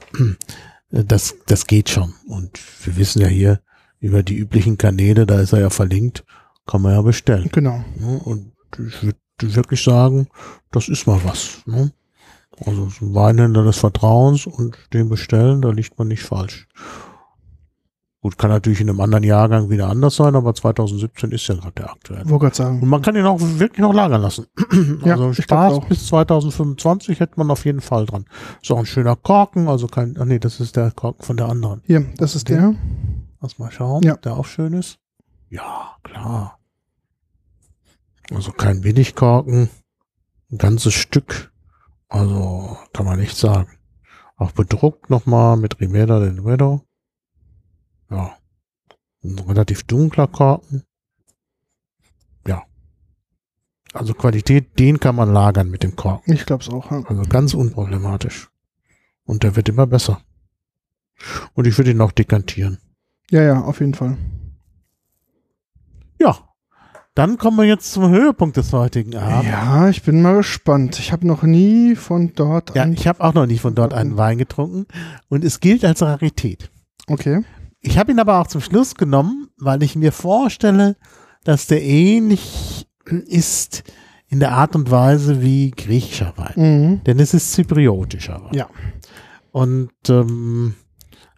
[1.04, 2.14] das, das geht schon.
[2.28, 3.62] Und wir wissen ja hier
[4.00, 6.24] über die üblichen Kanäle, da ist er ja verlinkt,
[6.66, 7.50] kann man ja bestellen.
[7.52, 7.84] Genau.
[8.24, 10.28] Und ich würde wirklich sagen,
[10.72, 11.62] das ist mal was.
[11.66, 11.92] Ne?
[12.66, 16.68] Also so ein Weinhändler des Vertrauens und den bestellen, da liegt man nicht falsch.
[18.26, 21.74] Gut, kann natürlich in einem anderen Jahrgang wieder anders sein, aber 2017 ist ja gerade
[21.74, 22.28] der aktuelle.
[22.28, 22.82] Wollte gerade sagen.
[22.82, 24.48] Und man kann ihn auch wirklich noch lagern lassen.
[25.04, 28.26] also ja, Spaß bis 2025 hätte man auf jeden Fall dran.
[28.64, 31.50] Ist auch ein schöner Korken, also kein, ach nee, das ist der Korken von der
[31.50, 31.84] anderen.
[31.86, 32.62] Hier, das ist okay.
[32.62, 32.76] der.
[33.42, 34.16] Lass mal schauen, ja.
[34.16, 34.98] der auch schön ist.
[35.52, 36.58] Ja, klar.
[38.34, 39.70] Also kein Billigkorken.
[40.52, 41.52] Ein ganzes Stück.
[42.10, 43.70] Also kann man nicht sagen.
[44.36, 46.85] Auch bedruckt nochmal mit Rimeda del Duero
[48.10, 48.38] ja,
[49.24, 50.84] ein relativ dunkler Korken.
[52.48, 52.64] Ja.
[53.94, 56.34] Also Qualität, den kann man lagern mit dem Korken.
[56.34, 56.92] Ich glaube es auch.
[56.92, 57.04] Ja.
[57.06, 58.50] Also ganz unproblematisch.
[59.26, 60.22] Und der wird immer besser.
[61.54, 62.78] Und ich würde ihn auch dekantieren.
[63.32, 64.18] Ja, ja, auf jeden Fall.
[66.20, 66.38] Ja.
[67.16, 69.50] Dann kommen wir jetzt zum Höhepunkt des heutigen Abends.
[69.50, 71.00] Ja, ich bin mal gespannt.
[71.00, 72.76] Ich habe noch nie von dort.
[72.76, 74.86] Ja, ich habe auch noch nie von dort einen Wein getrunken.
[75.30, 76.70] Und es gilt als Rarität.
[77.08, 77.44] Okay.
[77.86, 80.96] Ich habe ihn aber auch zum Schluss genommen, weil ich mir vorstelle,
[81.44, 82.88] dass der ähnlich
[83.28, 83.84] ist
[84.28, 86.54] in der Art und Weise wie griechischer Wein.
[86.56, 87.04] Mhm.
[87.04, 88.54] Denn es ist zypriotischer Wein.
[88.54, 88.70] Ja.
[89.52, 90.74] Und ähm,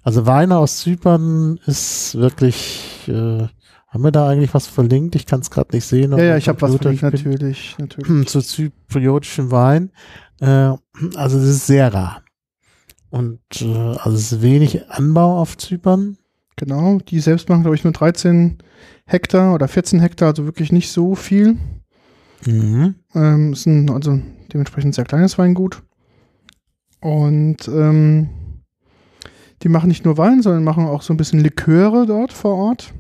[0.04, 3.48] also Weine aus Zypern ist wirklich, äh,
[3.90, 5.16] haben wir da eigentlich was verlinkt?
[5.16, 6.14] Ich kann es gerade nicht sehen.
[6.14, 8.28] Ja, ja, ich habe was verlinkt, natürlich, natürlich.
[8.30, 9.92] Zu zypriotischen Wein.
[10.40, 10.74] Äh,
[11.16, 12.24] also es ist sehr rar.
[13.10, 16.18] Und äh, also es ist wenig Anbau auf Zypern.
[16.58, 18.58] Genau, die selbst machen, glaube ich, nur 13
[19.06, 21.58] Hektar oder 14 Hektar, also wirklich nicht so viel.
[22.46, 22.96] Mhm.
[23.14, 24.20] Ähm, ist ein, also
[24.52, 25.84] dementsprechend sehr kleines Weingut.
[27.00, 28.30] Und ähm,
[29.62, 32.94] die machen nicht nur Wein, sondern machen auch so ein bisschen Liköre dort vor Ort.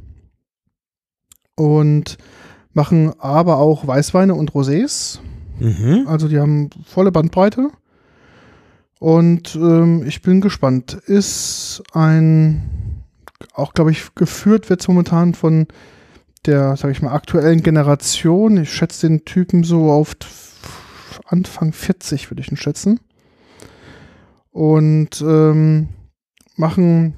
[1.55, 2.17] Und
[2.73, 5.19] machen aber auch Weißweine und Rosés.
[5.59, 6.07] Mhm.
[6.07, 7.71] Also die haben volle Bandbreite.
[8.99, 10.93] Und ähm, ich bin gespannt.
[10.93, 12.96] Ist ein
[13.53, 15.67] auch, glaube ich, geführt wird es momentan von
[16.45, 18.57] der, sage ich mal, aktuellen Generation.
[18.57, 20.15] Ich schätze den Typen so auf
[21.25, 22.99] Anfang 40, würde ich ihn schätzen.
[24.51, 25.89] Und ähm,
[26.55, 27.13] machen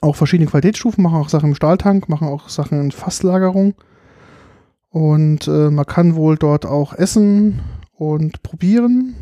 [0.00, 3.74] auch verschiedene Qualitätsstufen, machen auch Sachen im Stahltank, machen auch Sachen in Fasslagerung.
[4.90, 7.60] Und äh, man kann wohl dort auch essen
[7.92, 9.14] und probieren.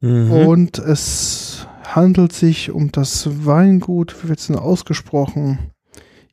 [0.00, 0.30] Mhm.
[0.30, 1.49] Und es
[1.94, 5.58] handelt sich um das Weingut, wie wird es denn ausgesprochen?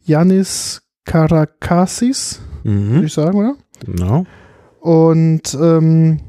[0.03, 2.89] Yanis Karakassis, mhm.
[2.89, 3.55] würde ich sagen, oder?
[3.85, 4.25] Genau.
[4.79, 6.19] Und ähm,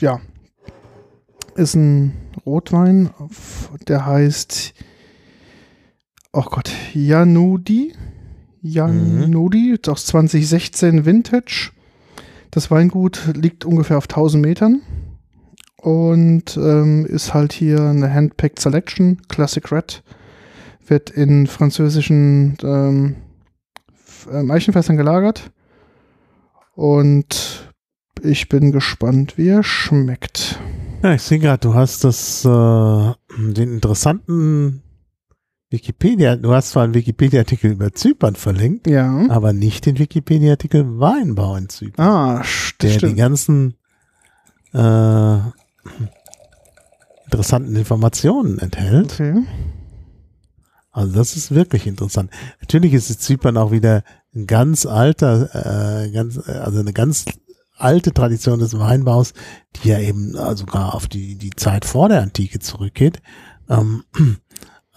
[0.00, 0.20] ja,
[1.56, 2.12] ist ein
[2.46, 3.10] Rotwein,
[3.86, 4.74] der heißt,
[6.32, 7.94] oh Gott, Janudi.
[8.62, 9.92] Janudi, mhm.
[9.92, 11.70] aus 2016 Vintage.
[12.50, 14.82] Das Weingut liegt ungefähr auf 1000 Metern
[15.80, 20.02] und ähm, ist halt hier eine Handpicked Selection, Classic Red.
[20.86, 23.16] Wird in französischen ähm,
[24.30, 25.50] ähm, Eichenfässern gelagert.
[26.74, 27.72] Und
[28.22, 30.58] ich bin gespannt, wie er schmeckt.
[31.02, 34.82] Ja, ich sehe gerade, du hast das, äh, den interessanten
[35.70, 39.24] Wikipedia, du hast zwar einen Wikipedia-Artikel über Zypern verlinkt, ja.
[39.30, 42.04] aber nicht den Wikipedia-Artikel Weinbau in Zypern.
[42.04, 42.42] Ah,
[42.82, 43.12] der stimmt.
[43.12, 43.74] die ganzen
[44.72, 45.38] äh,
[47.30, 49.12] interessanten Informationen enthält.
[49.12, 49.44] Okay.
[50.92, 52.30] Also das ist wirklich interessant.
[52.60, 54.02] Natürlich ist es Zypern auch wieder
[54.34, 57.26] ein ganz alter, äh, ganz, also eine ganz
[57.76, 59.32] alte Tradition des Weinbaus,
[59.76, 63.22] die ja eben sogar auf die, die Zeit vor der Antike zurückgeht.
[63.68, 64.02] Ähm,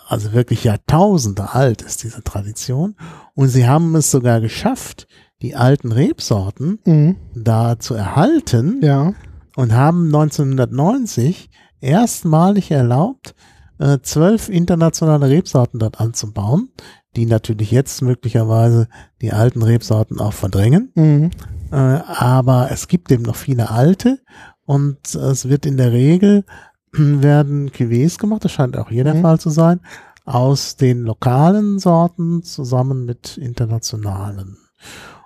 [0.07, 2.95] also wirklich Jahrtausende alt ist diese Tradition.
[3.35, 5.07] Und sie haben es sogar geschafft,
[5.43, 7.17] die alten Rebsorten mhm.
[7.35, 8.79] da zu erhalten.
[8.81, 9.13] Ja
[9.55, 11.49] und haben 1990
[11.81, 13.35] erstmalig erlaubt,
[13.79, 16.69] äh, zwölf internationale Rebsorten dort anzubauen,
[17.15, 18.87] die natürlich jetzt möglicherweise
[19.21, 20.91] die alten Rebsorten auch verdrängen.
[20.95, 21.31] Mhm.
[21.71, 24.19] Äh, aber es gibt eben noch viele alte
[24.65, 26.45] und es wird in der Regel
[26.91, 29.21] werden Cuvées gemacht, das scheint auch hier der mhm.
[29.21, 29.81] Fall zu sein,
[30.25, 34.57] aus den lokalen Sorten zusammen mit internationalen.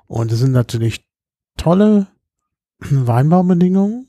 [0.08, 1.06] Und es sind natürlich
[1.58, 2.08] tolle
[2.80, 4.07] Weinbaubedingungen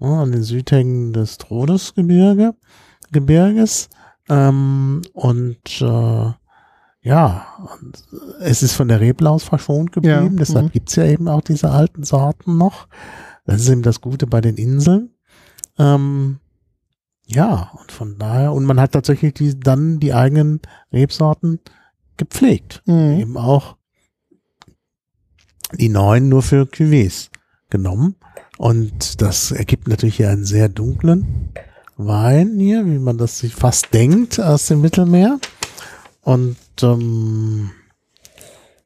[0.00, 2.54] an den Südhängen des Trodesgebirge,
[3.12, 3.88] Gebirges.
[4.28, 6.32] Ähm, und äh,
[7.02, 8.04] ja, und
[8.40, 10.70] es ist von der Reblaus verschont geblieben, Ja, deshalb mhm.
[10.72, 12.88] gibt's ja eben auch diese alten Sorten noch.
[13.46, 15.10] Das ist eben das Gute bei den Inseln.
[15.78, 16.40] Ähm,
[17.26, 20.60] ja, und von daher, und man hat tatsächlich die, dann die eigenen
[20.92, 21.60] Rebsorten
[22.16, 22.82] gepflegt.
[22.86, 23.18] Mhm.
[23.18, 23.76] Eben auch
[25.72, 27.30] die neuen nur für Cuvées
[27.70, 28.16] genommen.
[28.60, 31.48] Und das ergibt natürlich hier einen sehr dunklen
[31.96, 35.38] Wein hier, wie man das sich fast denkt aus dem Mittelmeer.
[36.20, 37.70] Und ähm,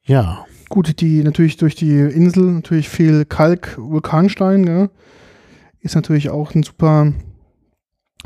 [0.05, 4.89] ja, Gut, die natürlich durch die Insel natürlich viel Kalk, Vulkanstein, ja,
[5.81, 7.12] ist natürlich auch ein super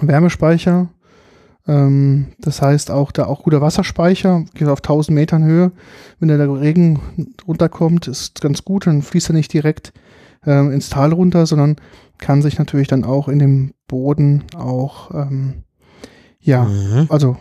[0.00, 0.90] Wärmespeicher.
[1.66, 5.72] Ähm, das heißt auch da auch guter Wasserspeicher, geht auf 1000 Metern Höhe.
[6.20, 7.00] Wenn da der Regen
[7.46, 9.92] runterkommt, ist ganz gut, dann fließt er nicht direkt
[10.48, 11.76] ähm, ins Tal runter, sondern
[12.18, 15.62] kann sich natürlich dann auch in dem Boden auch ähm,
[16.40, 17.06] ja, Mhm.
[17.10, 17.36] also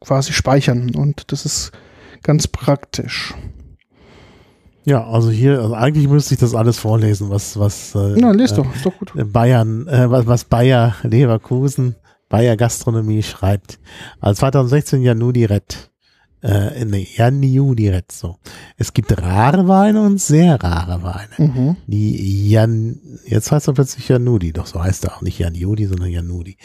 [0.00, 1.72] quasi speichern und das ist
[2.22, 3.34] ganz praktisch.
[4.84, 8.54] ja, also hier, also eigentlich müsste ich das alles vorlesen, was was äh, Na, lest
[8.54, 9.12] äh, doch, ist doch gut.
[9.32, 11.96] Bayern, äh, was, was Bayer Leverkusen,
[12.28, 13.78] Bayer Gastronomie schreibt.
[14.20, 15.89] Also 2016 Janudi Red.
[16.42, 18.36] Äh, nee, Janudi Red, so.
[18.78, 21.50] Es gibt rare Weine und sehr rare Weine.
[21.50, 21.76] Mhm.
[21.86, 26.08] Die Jan, jetzt heißt er plötzlich Janudi, doch so heißt er auch nicht Janudi, sondern
[26.08, 26.56] Janudi.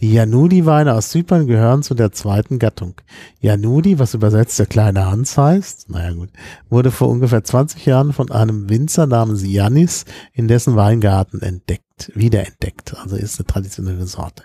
[0.00, 2.94] Die Janudi-Weine aus Zypern gehören zu der zweiten Gattung.
[3.40, 6.30] Janudi, was übersetzt der kleine Hans heißt, naja gut,
[6.68, 12.96] wurde vor ungefähr 20 Jahren von einem Winzer namens Janis in dessen Weingarten entdeckt, wiederentdeckt.
[12.96, 14.44] Also ist eine traditionelle Sorte.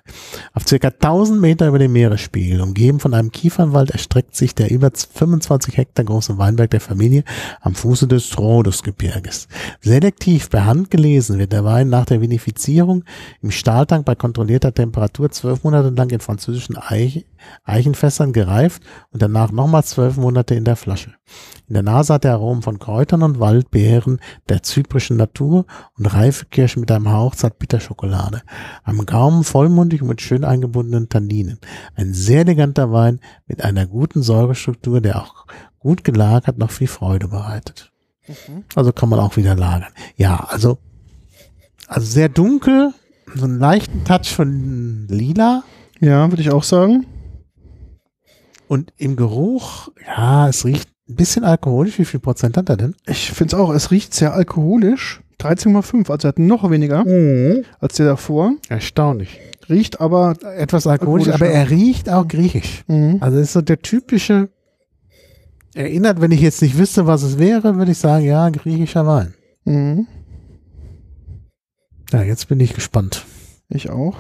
[0.54, 4.92] Auf circa 1000 Meter über dem Meeresspiegel, umgeben von einem Kiefernwald, erstreckt sich der über
[4.92, 7.24] 25 Hektar große Weinberg der Familie
[7.62, 9.48] am Fuße des Rhodosgebirges.
[9.82, 13.04] Selektiv per Hand gelesen wird der Wein nach der Vinifizierung
[13.42, 17.26] im Stahltank bei kontrollierter Temperatur zwölf Monate lang in französischen Eich
[17.64, 21.14] Eichenfässern gereift und danach nochmal zwölf Monate in der Flasche.
[21.68, 25.66] In der Nase hat er Aromen von Kräutern und Waldbeeren der zyprischen Natur
[25.98, 28.42] und reife Kirschen mit einem Hauch Zartbitterschokolade.
[28.84, 31.60] Am Gaumen vollmundig und mit schön eingebundenen Tanninen.
[31.96, 35.46] Ein sehr eleganter Wein mit einer guten Säurestruktur, der auch
[35.80, 37.92] gut gelagert noch viel Freude bereitet.
[38.74, 39.94] Also kann man auch wieder lagern.
[40.16, 40.80] Ja, also,
[41.88, 42.94] also sehr dunkel,
[43.36, 45.64] so einen leichten Touch von lila
[46.00, 47.06] Ja, würde ich auch sagen.
[48.68, 52.00] und im Geruch, ja, es riecht ein bisschen alkoholisch.
[52.00, 52.96] Wie viel Prozent hat er denn?
[53.06, 55.22] Ich finde es auch, es riecht sehr alkoholisch.
[55.40, 57.06] 13,5, also er hat noch weniger
[57.80, 58.54] als der davor.
[58.70, 59.40] Erstaunlich.
[59.70, 62.84] Riecht aber, Etwas alkoholisch, aber er riecht auch griechisch.
[62.88, 63.18] mhm.
[63.20, 64.50] Also ist so der typische,
[65.74, 69.34] erinnert, wenn ich jetzt nicht wüsste, was es wäre, würde ich sagen, ja, griechischer Wein.
[69.66, 70.08] Mhm.
[72.12, 73.26] Ja, jetzt bin ich gespannt.
[73.70, 74.16] ich auch.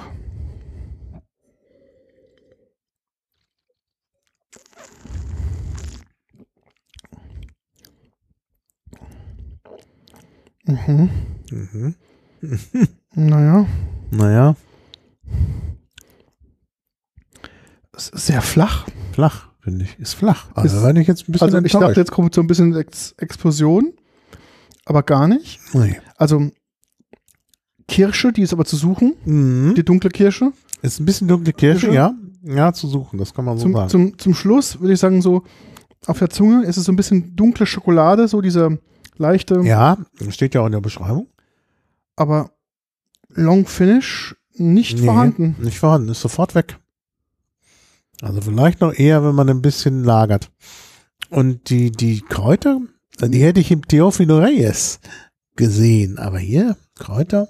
[10.66, 11.10] Mhm.
[11.52, 11.96] Mhm.
[13.14, 13.66] Naja,
[14.12, 14.56] Naja,
[17.96, 18.86] es ist sehr flach.
[19.14, 19.98] flach, finde ich.
[20.00, 20.48] Ist flach.
[20.54, 22.76] Also Ist- wenn ich jetzt ein bisschen Also ich dachte, jetzt kommt so ein bisschen
[22.76, 23.94] Ex Explosion,
[24.86, 25.60] aber gar nicht.
[25.74, 25.98] Nee.
[26.18, 26.52] Also
[27.88, 29.76] Kirsche, die ist aber zu suchen, Mhm.
[29.76, 30.52] die dunkle Kirsche.
[30.82, 31.96] Ist ein bisschen dunkle Kirsche, Kirsche?
[31.96, 32.14] ja.
[32.44, 33.90] Ja, zu suchen, das kann man so Zum, sagen.
[33.90, 35.44] zum, zum Schluss würde ich sagen, so
[36.06, 38.78] auf der Zunge ist es so ein bisschen dunkle Schokolade, so diese
[39.18, 39.98] leichte, ja,
[40.30, 41.28] steht ja auch in der Beschreibung.
[42.16, 42.52] aber
[43.30, 45.56] Long Finish nicht Nee, vorhanden.
[45.60, 46.80] Nicht vorhanden, ist sofort weg.
[48.22, 50.50] Also vielleicht noch eher, wenn man ein bisschen lagert.
[51.30, 52.80] Und die, die Kräuter,
[53.20, 55.00] die hätte ich im Teofilo Reyes
[55.58, 56.18] gesehen.
[56.18, 57.50] Aber hier, Kräuter,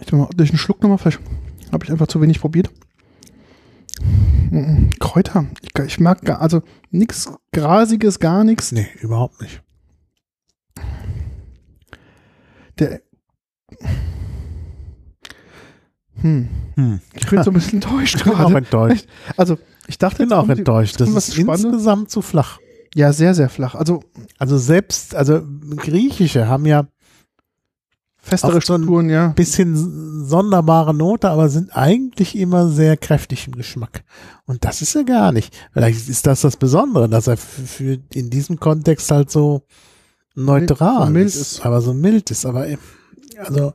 [0.00, 1.20] Ich mal durch einen Schluck nochmal, vielleicht
[1.72, 2.70] habe ich einfach zu wenig probiert.
[5.00, 5.46] Kräuter.
[5.62, 8.70] Ich, ich mag gar, also nichts Grasiges, gar nichts.
[8.72, 9.62] nee, überhaupt nicht.
[12.78, 13.00] Der.
[16.20, 16.48] Hm.
[16.74, 17.00] Hm.
[17.14, 19.06] Ich bin so ein bisschen enttäuscht Ich bin auch enttäuscht.
[19.36, 21.00] Also, ich dachte, Ich bin auch enttäuscht.
[21.00, 21.64] Das ist Spannendes.
[21.64, 22.58] insgesamt zu flach.
[22.94, 23.74] Ja, sehr, sehr flach.
[23.74, 24.02] Also,
[24.38, 25.42] Also selbst, also
[25.76, 26.86] Griechische haben ja
[28.18, 29.28] festere Auch so ein- Strukturen, ja.
[29.28, 34.02] bisschen sonderbare Note, aber sind eigentlich immer sehr kräftig im Geschmack.
[34.46, 35.54] Und das ist er gar nicht.
[35.72, 39.62] Vielleicht ist das das Besondere, dass er für in diesem Kontext halt so
[40.36, 42.46] neutral so mild ist, aber so mild ist.
[42.46, 42.76] Aber äh,
[43.38, 43.72] also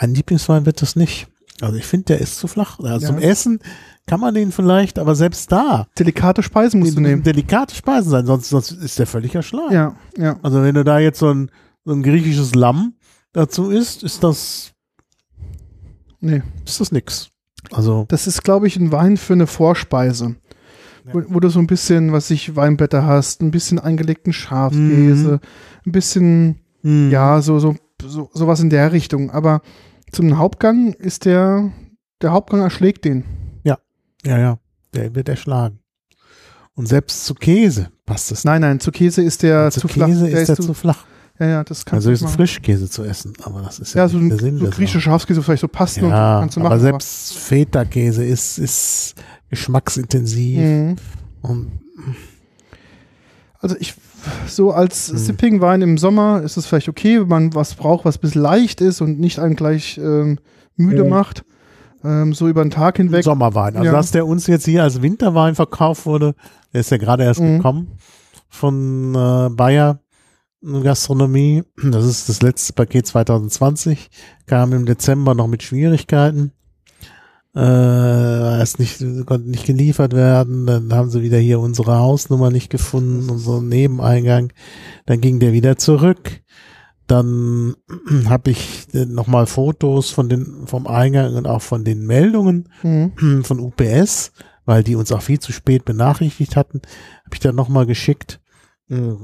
[0.00, 1.26] mein Lieblingswein wird das nicht.
[1.60, 2.78] Also ich finde, der ist zu flach.
[2.80, 3.12] Also Ja.
[3.12, 3.60] zum Essen
[4.06, 7.22] kann man den vielleicht, aber selbst da Delikate Speisen musst du nehmen.
[7.22, 9.72] delikate Speisen sein, sonst, sonst ist der völlig erschlagen.
[9.74, 10.38] Ja, ja.
[10.42, 11.50] Also wenn du da jetzt so ein,
[11.84, 12.94] so ein griechisches Lamm
[13.32, 14.72] dazu isst, ist das,
[16.20, 16.42] Nee.
[16.64, 17.30] ist das nix.
[17.72, 20.36] Also, Das ist, glaube ich, ein Wein für eine Vorspeise.
[21.06, 21.14] Ja.
[21.14, 25.40] Wo, wo du so ein bisschen, was ich, Weinblätter hast, ein bisschen eingelegten Schafskäse,
[25.86, 29.30] ein bisschen, mh, ja, so, so, so, sowas in der Richtung.
[29.30, 29.62] Aber
[30.12, 31.70] zum Hauptgang ist der,
[32.22, 33.24] der Hauptgang erschlägt den.
[33.64, 33.78] ja,
[34.24, 34.58] ja,
[34.94, 35.78] der wird erschlagen.
[36.74, 40.26] Und selbst zu Käse passt es Nein, nein, zu Käse ist der zu zu Käse
[40.26, 40.26] flach.
[40.26, 41.04] ist Der der zu, zu flach.
[41.38, 42.36] ja, ja, das kannst Also du ist ein machen.
[42.36, 44.98] Frischkäse zu essen, aber das ist ja, Ja, so ein der Sinn so der griechischer
[44.98, 45.10] Sache.
[45.10, 46.72] Schafskäse vielleicht so passen und Ja, kannst du machen.
[46.72, 49.14] aber selbst Feta-Käse ist, ist
[49.50, 50.96] geschmacksintensiv Mhm.
[51.42, 51.70] und
[53.60, 53.94] Also ich,
[54.46, 55.16] so als Hm.
[55.18, 59.00] Sipping-Wein im Sommer ist es vielleicht okay, wenn man was braucht, was bisschen leicht ist
[59.00, 60.38] und nicht einen gleich ähm,
[60.76, 61.08] müde Ja.
[61.08, 61.44] macht.
[62.04, 63.24] Ähm, so über den Tag hinweg.
[63.24, 63.74] Sommerwein.
[63.76, 63.92] Also Ja.
[63.92, 66.34] dass der uns jetzt hier als Winterwein verkauft wurde,
[66.72, 67.56] der ist ja gerade erst Mhm.
[67.56, 67.92] gekommen
[68.48, 70.00] von äh, Bayer
[70.82, 71.62] Gastronomie.
[71.82, 74.10] Das ist das letzte Paket 2020,
[74.46, 76.52] kam im Dezember noch mit Schwierigkeiten.
[77.56, 82.68] Äh, erst nicht, konnte nicht geliefert werden, dann haben sie wieder hier unsere Hausnummer nicht
[82.68, 84.52] gefunden, unseren Nebeneingang,
[85.06, 86.42] dann ging der wieder zurück.
[87.06, 87.74] Dann
[88.28, 93.12] habe ich nochmal Fotos von den, vom Eingang und auch von den Meldungen Mhm.
[93.44, 94.32] von UPS,
[94.66, 96.82] weil die uns auch viel zu spät benachrichtigt hatten,
[97.24, 98.38] habe ich dann nochmal geschickt
[98.90, 99.14] äh,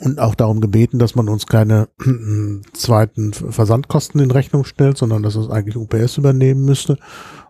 [0.00, 1.88] und auch darum gebeten, dass man uns keine
[2.72, 6.98] zweiten Versandkosten in Rechnung stellt, sondern dass es eigentlich UPS übernehmen müsste,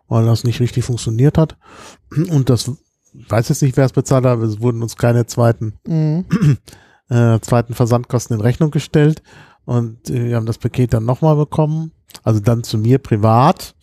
[0.09, 1.57] weil das nicht richtig funktioniert hat.
[2.31, 2.71] Und das
[3.19, 6.25] ich weiß jetzt nicht, wer es bezahlt hat, aber es wurden uns keine zweiten Mhm.
[7.09, 9.23] äh, zweiten Versandkosten in Rechnung gestellt
[9.65, 11.93] und äh, wir haben das Paket dann nochmal bekommen.
[12.23, 13.75] Also dann zu mir privat,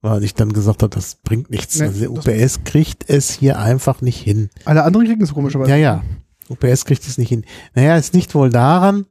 [0.00, 1.78] weil ich dann gesagt habe, das bringt nichts.
[1.78, 4.50] Nee, also UPS kriegt es hier einfach nicht hin.
[4.64, 5.70] Alle anderen kriegen es komischerweise.
[5.70, 6.02] Ja, ja.
[6.50, 7.44] UPS kriegt es nicht hin.
[7.74, 9.06] Naja, es liegt wohl daran,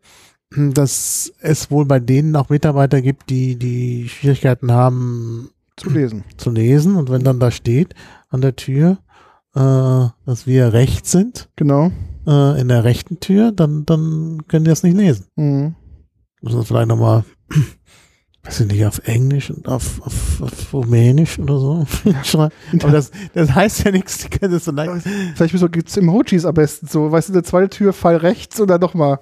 [0.56, 6.24] dass es wohl bei denen auch Mitarbeiter gibt, die die Schwierigkeiten haben Zu lesen.
[6.38, 7.94] zu lesen und wenn dann da steht
[8.30, 8.98] an der Tür,
[9.56, 9.60] äh,
[10.26, 11.92] dass wir rechts sind, Genau.
[12.28, 15.26] äh, in der rechten Tür, dann, dann können die das nicht lesen.
[15.36, 15.76] Mhm.
[16.42, 17.24] Müssen wir vielleicht nochmal,
[18.50, 21.86] weiß ich nicht, auf Englisch und auf, auf, auf Rumänisch oder so.
[22.34, 25.06] Aber das, das heißt ja nichts, die können das so leicht.
[25.36, 27.12] Vielleicht so, gibt es Emojis am besten so.
[27.12, 29.20] Weißt du, eine zweite Tür, Fall rechts oder nochmal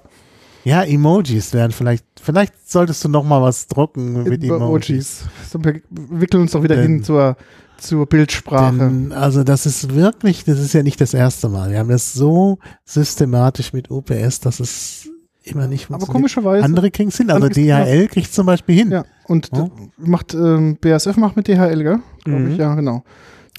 [0.64, 5.24] Ja, Emojis wären vielleicht, vielleicht solltest du nochmal was drucken mit Emojis.
[5.52, 5.82] Emojis.
[5.90, 7.36] Wir wickeln uns doch wieder Denn- hin zur,
[7.76, 8.78] zur Bildsprache.
[8.78, 11.70] Denn, also das ist wirklich, das ist ja nicht das erste Mal.
[11.70, 15.08] Wir haben das so systematisch mit UPS, dass es
[15.44, 16.12] immer nicht Aber funktioniert.
[16.12, 16.64] komischerweise.
[16.64, 17.30] Andere kriegen es hin.
[17.30, 18.90] Also DHL kriegt zum Beispiel hin.
[18.90, 21.98] Ja, und d- macht ähm, BASF macht mit DHL, gell?
[22.24, 22.50] Glaube Mhm.
[22.50, 23.04] ich, ja, genau.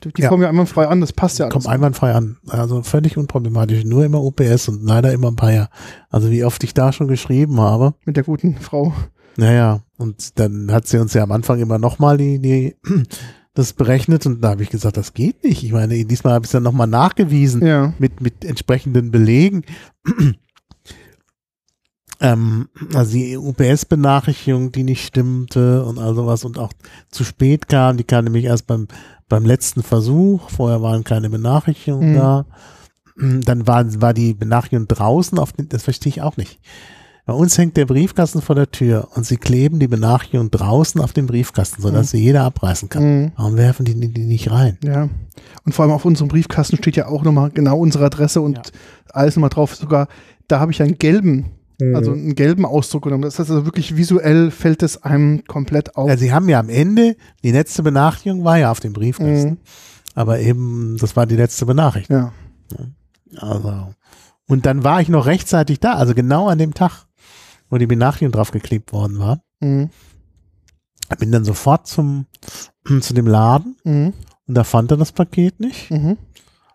[0.04, 0.30] Die, die Ja.
[0.30, 1.54] kommen ja einmal frei an, das passt ja alles.
[1.54, 2.38] Kommt einwandfrei an.
[2.48, 3.84] Also völlig unproblematisch.
[3.84, 5.70] Nur immer UPS und leider immer Bayer.
[6.10, 7.94] Also wie oft ich da schon geschrieben habe.
[8.06, 8.94] Mit der guten Frau.
[9.38, 12.76] Naja, und dann hat sie uns ja am Anfang immer nochmal die, die,
[13.54, 15.64] das berechnet und da habe ich gesagt, das geht nicht.
[15.64, 17.94] Ich meine, diesmal habe ich es dann nochmal nachgewiesen Ja.
[18.00, 19.64] mit, mit entsprechenden Belegen.
[22.22, 26.72] ähm, also die UPS-Benachrichtigung, die nicht stimmte und all sowas und auch
[27.10, 28.88] zu spät kam, die kam nämlich erst beim,
[29.28, 32.18] beim letzten Versuch, vorher waren keine Benachrichtigungen Mhm.
[32.18, 32.46] da.
[33.22, 36.60] Dann war, war die Benachrichtigung draußen auf den, das verstehe ich auch nicht.
[37.26, 41.12] Bei uns hängt der Briefkasten vor der Tür und sie kleben die Benachrichtigung draußen auf
[41.14, 42.18] den Briefkasten, sodass Mhm.
[42.18, 43.04] sie jeder abreißen kann.
[43.04, 43.32] Mhm.
[43.36, 44.78] Warum werfen die die nicht rein?
[44.84, 45.10] Ja.
[45.66, 48.64] Und vor allem auf unserem Briefkasten steht ja auch nochmal genau unsere Adresse und Ja.
[49.12, 49.76] alles nochmal drauf.
[49.76, 50.08] Sogar,
[50.48, 51.96] da habe ich einen gelben, Mhm.
[51.96, 53.24] also einen gelben Ausdruck genommen.
[53.24, 56.10] Das heißt also wirklich visuell fällt es einem komplett auf.
[56.10, 59.52] Ja, sie haben ja am Ende, die letzte Benachrichtigung war ja auf dem Briefkasten.
[59.52, 59.58] Mhm.
[60.16, 62.32] Aber eben, das war die letzte Benachrichtigung.
[62.78, 62.88] Ja.
[63.38, 63.94] Also.
[64.48, 67.06] Und dann war ich noch rechtzeitig da, also genau an dem Tag,
[67.70, 69.42] wo die Benachrichtigung draufgeklebt worden war.
[69.60, 69.90] Mhm.
[71.20, 72.26] Bin dann sofort zum,
[73.02, 74.14] zu dem Laden Mhm.
[74.48, 75.90] und da fand er das Paket nicht.
[75.92, 76.18] Mhm.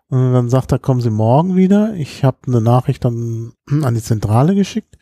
[0.09, 1.93] Und dann sagt er, kommen Sie morgen wieder.
[1.95, 4.97] Ich habe eine Nachricht dann an die Zentrale geschickt.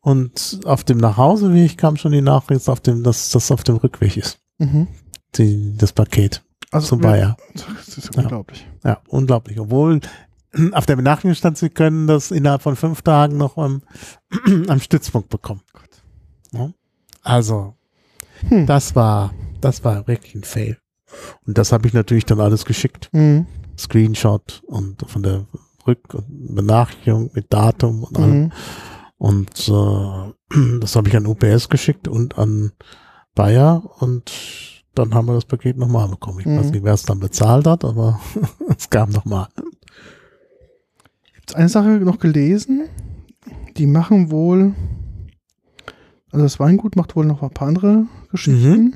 [0.00, 4.16] Und auf dem Nachhauseweg kam schon die Nachricht, auf dem, dass das auf dem Rückweg
[4.16, 4.40] ist.
[4.58, 4.88] Mhm.
[5.36, 7.36] Die, das Paket Also zum Bayer.
[7.54, 8.22] Das ist Ja.
[8.22, 8.66] unglaublich.
[8.84, 9.60] Ja, unglaublich.
[9.60, 10.00] Obwohl
[10.72, 13.82] auf der Benachrichtigung stand, Sie können das innerhalb von fünf Tagen noch am,
[14.68, 15.62] am Stützpunkt bekommen.
[16.52, 16.70] Ja.
[17.22, 17.74] Also,
[18.48, 18.66] Hm.
[18.66, 20.78] das war, das war wirklich ein Fail.
[21.46, 23.08] Und das habe ich natürlich dann alles geschickt.
[23.12, 23.46] Mhm.
[23.78, 25.46] Screenshot und von der
[25.86, 28.40] Rück- und Benachrichtigung mit Datum und allem.
[28.44, 28.52] Mhm.
[29.18, 32.72] Und äh, das habe ich an UPS geschickt und an
[33.34, 34.30] Bayer und
[34.94, 36.40] dann haben wir das Paket nochmal bekommen.
[36.40, 36.70] Ich weiß Mhm.
[36.72, 38.20] nicht, wer es dann bezahlt hat, aber
[38.76, 39.48] es kam nochmal.
[41.38, 42.88] Jetzt eine Sache noch gelesen.
[43.76, 44.74] Die machen wohl,
[46.30, 48.94] also das Weingut macht wohl noch ein paar andere Geschichten.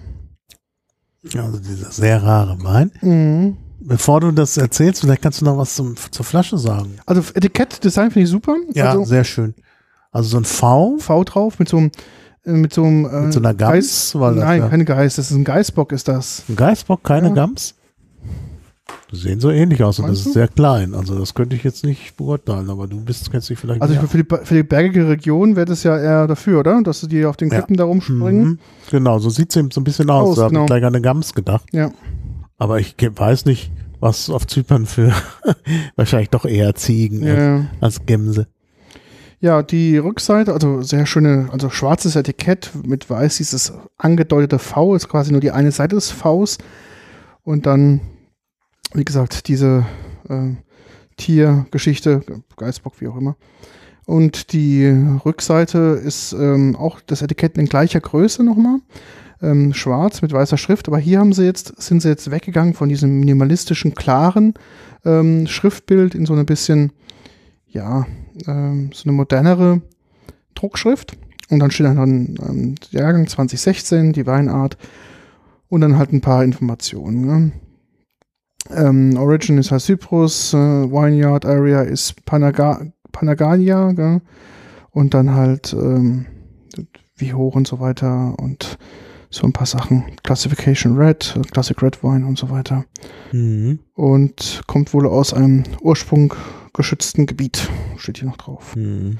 [1.34, 2.92] Also dieser sehr rare Wein.
[3.00, 3.56] Mhm.
[3.88, 6.96] Bevor du das erzählst, vielleicht kannst du noch was zum, zur Flasche sagen.
[7.06, 8.56] Also Etikett-Design finde ich super.
[8.74, 9.54] Ja, also sehr schön.
[10.10, 11.90] Also so ein V V drauf mit so einem
[12.44, 13.72] äh, mit so einem äh, mit so einer Gams.
[13.72, 16.42] Geist, das nein, ja- keine Geist, das ist ein Geißbock ist das.
[16.48, 17.34] Ein Geißbock, keine Ja.
[17.34, 17.74] Gams?
[19.12, 20.30] Die sehen so ähnlich aus und Meinst das du?
[20.30, 20.92] ist sehr klein.
[20.94, 24.00] Also das könnte ich jetzt nicht beurteilen, aber du bist, kennst dich vielleicht Also ich,
[24.00, 26.82] für, die, für die bergige Region wäre das ja eher dafür, oder?
[26.82, 27.58] Dass die auf den Ja.
[27.58, 28.44] Klippen da rumspringen.
[28.44, 28.58] Mhm.
[28.90, 30.30] Genau, so sieht es eben so ein bisschen aus.
[30.30, 30.62] Aus, da habe genau.
[30.64, 31.66] ich gleich an eine Gams gedacht.
[31.72, 31.90] Ja.
[32.58, 35.12] Aber ich weiß nicht, was auf Zypern für
[35.96, 37.66] wahrscheinlich doch eher Ziegen als, Ja.
[37.80, 38.46] als Gämse.
[39.40, 45.08] ja, die Rückseite, also sehr schöne, also schwarzes Etikett mit weiß, dieses angedeutete V ist
[45.08, 46.58] quasi nur die eine Seite des Vs.
[47.42, 48.00] Und dann,
[48.92, 49.84] wie gesagt, diese
[50.28, 50.52] äh,
[51.16, 52.22] Tiergeschichte,
[52.56, 53.36] Geißbock, wie auch immer.
[54.04, 54.86] Und die
[55.24, 58.78] Rückseite ist ähm, auch das Etikett in gleicher Größe nochmal.
[59.42, 62.88] Ähm, schwarz mit weißer Schrift, aber hier haben sie jetzt, sind sie jetzt weggegangen von
[62.88, 64.54] diesem minimalistischen, klaren
[65.04, 66.92] ähm, Schriftbild in so ein bisschen,
[67.66, 68.06] ja,
[68.46, 69.82] ähm, so eine modernere
[70.54, 71.16] Druckschrift.
[71.48, 74.76] Und dann steht dann ähm, Jahrgang 2016, die Weinart
[75.68, 77.24] und dann halt ein paar Informationen.
[77.24, 77.52] Ne?
[78.70, 82.80] Ähm, Origin ist halt Cyprus, äh, Vineyard Area ist Panaga
[83.12, 84.20] Panagania gell?
[84.90, 86.26] und dann halt ähm,
[87.16, 88.78] wie hoch und so weiter und
[89.30, 90.04] so ein paar Sachen.
[90.22, 92.84] Classification Red, Classic Red Wine und so weiter.
[93.32, 93.80] Mhm.
[93.94, 96.34] Und kommt wohl aus einem Ursprung
[96.72, 98.76] geschützten Gebiet, steht hier noch drauf.
[98.76, 99.18] Mhm.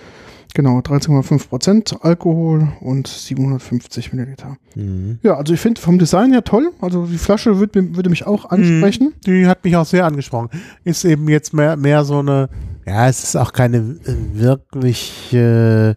[0.55, 4.57] Genau, 13,5 Prozent Alkohol und 750 Milliliter.
[4.75, 5.19] Mhm.
[5.23, 6.73] Ja, also ich finde vom Design her toll.
[6.81, 9.13] Also die Flasche würd, würde mich auch ansprechen.
[9.27, 10.49] Die hat mich auch sehr angesprochen.
[10.83, 12.49] Ist eben jetzt mehr, mehr so eine,
[12.87, 15.95] ja, es ist auch keine äh, wirklich äh,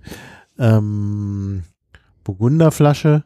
[0.57, 1.64] ähm,
[2.26, 3.24] Burgunderflasche.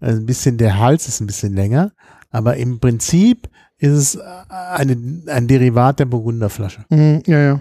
[0.00, 1.92] Also ein bisschen, der Hals ist ein bisschen länger,
[2.30, 6.84] aber im Prinzip ist es äh, eine, ein Derivat der Burgunderflasche.
[6.90, 7.60] Mhm, ja, ja.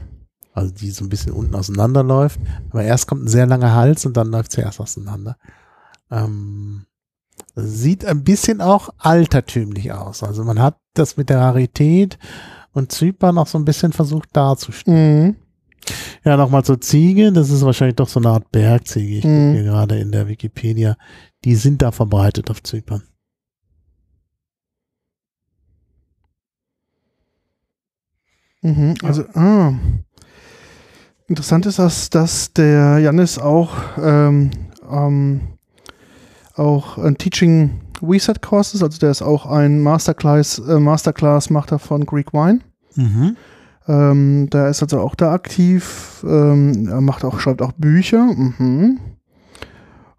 [0.54, 2.40] Also die so ein bisschen unten auseinanderläuft.
[2.70, 5.38] Aber erst kommt ein sehr langer Hals und dann läuft sie erst auseinander.
[6.10, 6.86] Ähm,
[7.56, 10.24] sieht ein bisschen auch altertümlich aus.
[10.24, 12.18] Also man hat das mit der Rarität
[12.72, 15.26] und Zypern auch so ein bisschen versucht darzustellen.
[15.26, 15.36] Mhm.
[16.24, 17.32] Ja, nochmal zur Ziege.
[17.32, 19.18] Das ist wahrscheinlich doch so eine Art Bergziege.
[19.18, 19.30] Ich Mhm.
[19.30, 20.98] gucke hier gerade in der Wikipedia.
[21.44, 23.04] Die sind da verbreitet auf Zypern.
[28.62, 28.96] Mhm.
[29.04, 29.74] Also, ah.
[31.28, 34.52] Interessant ist, dass, dass der Janis auch, ähm,
[34.90, 35.42] ähm,
[36.56, 38.84] auch ein Teaching Reset Course ist.
[38.84, 42.60] Also der ist auch ein Masterclass, äh, Masterclass Macher von Greek Wine.
[42.96, 43.38] Mhm.
[43.88, 46.24] Ähm, der ist also auch da aktiv.
[46.28, 48.24] Ähm, er macht auch, schreibt auch Bücher.
[48.26, 49.00] Mhm.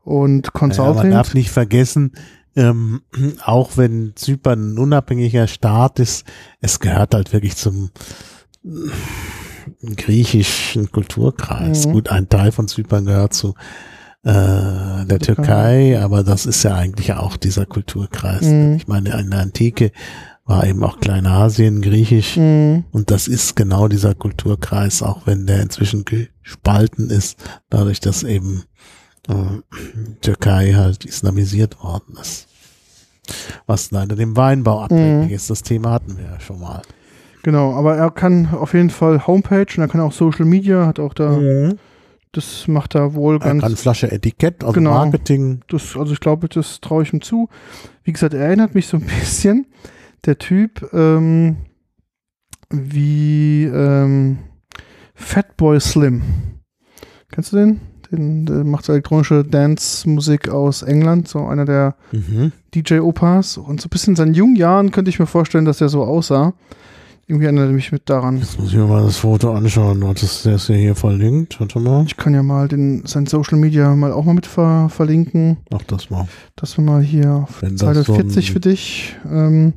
[0.04, 0.94] Und Ja, Consulting.
[0.96, 2.12] man darf nicht vergessen,
[2.54, 3.02] ähm,
[3.44, 6.24] auch wenn Zypern ein unabhängiger Staat ist,
[6.60, 7.90] es gehört halt wirklich zum
[8.64, 11.86] äh, griechischen Kulturkreis.
[11.86, 11.92] Mhm.
[11.92, 13.54] Gut, ein Teil von Zypern gehört zu
[14.22, 15.24] äh, der Türkei.
[15.92, 18.42] Türkei, aber das ist ja eigentlich auch dieser Kulturkreis.
[18.42, 18.74] Mhm.
[18.76, 19.92] Ich meine, in der Antike
[20.46, 22.84] war eben auch Kleinasien griechisch Mhm.
[22.92, 27.38] und das ist genau dieser Kulturkreis, auch wenn der inzwischen gespalten ist,
[27.68, 28.62] dadurch, dass eben
[29.28, 29.32] äh,
[30.20, 32.46] Türkei halt islamisiert worden ist.
[33.66, 35.34] Was leider dem Weinbau abhängig Mhm.
[35.34, 35.50] ist.
[35.50, 36.82] Das Thema hatten wir ja schon mal.
[37.42, 41.00] Genau, aber er kann auf jeden Fall Homepage und er kann auch Social Media, hat
[41.00, 41.38] auch da,
[42.32, 43.62] das macht er wohl Er ganz.
[43.62, 44.90] kann Flasche Etikett, also Genau.
[44.90, 45.60] Marketing.
[45.68, 47.48] Das, also ich glaube, das traue ich ihm zu.
[48.04, 49.66] Wie gesagt, er erinnert mich so ein bisschen,
[50.24, 51.56] der Typ, ähm,
[52.70, 54.38] wie ähm,
[55.14, 56.22] Fatboy Slim.
[57.30, 57.80] Kennst du den?
[58.10, 62.52] Den, der macht so elektronische Dance-Musik aus England, so einer der Mhm.
[62.74, 63.56] DJ-Opas.
[63.58, 66.04] Und so ein bisschen in seinen jungen Jahren könnte ich mir vorstellen, dass der so
[66.04, 66.54] aussah.
[67.28, 68.38] Irgendwie erinnert er mich mit daran.
[68.38, 70.00] Jetzt muss ich mir mal das Foto anschauen.
[70.14, 71.58] Das der ist ja hier verlinkt.
[71.58, 72.04] Warte mal.
[72.06, 75.56] Ich kann ja mal den, sein Social Media mal auch mal mit ver, verlinken.
[75.72, 76.28] Mach das mal.
[76.54, 79.16] dass wir mal hier auf Wenn das Seite so ein- 40 für dich.
[79.28, 79.72] Ähm,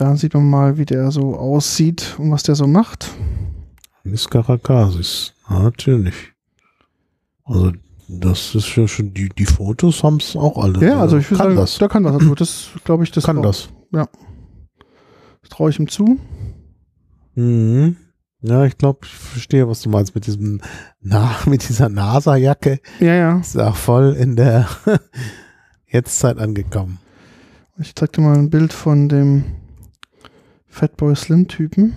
[0.00, 3.10] da sieht man mal, wie der so aussieht und was der so macht.
[4.02, 5.34] Miskarakasis.
[5.48, 6.32] Natürlich.
[7.44, 7.72] Also,
[8.08, 10.84] das ist ja schon, die, die Fotos haben es auch alle.
[10.84, 11.78] Ja, also ich würde kann sagen, das.
[11.78, 12.14] der kann das.
[12.14, 13.68] Also das glaube ich, das, kann auch- das.
[13.92, 14.08] das
[15.50, 16.18] traue ich ihm zu.
[17.34, 17.96] Mhm.
[18.42, 20.62] Ja, ich glaube, ich verstehe, was du meinst mit diesem,
[21.02, 22.80] na, mit dieser NASA-Jacke.
[23.00, 23.38] Ja, ja.
[23.38, 24.66] Ist auch voll in der
[25.86, 26.98] Jetztzeit angekommen.
[27.78, 29.44] Ich zeig dir mal ein Bild von dem
[30.70, 31.94] Fatboy Slim-Typen.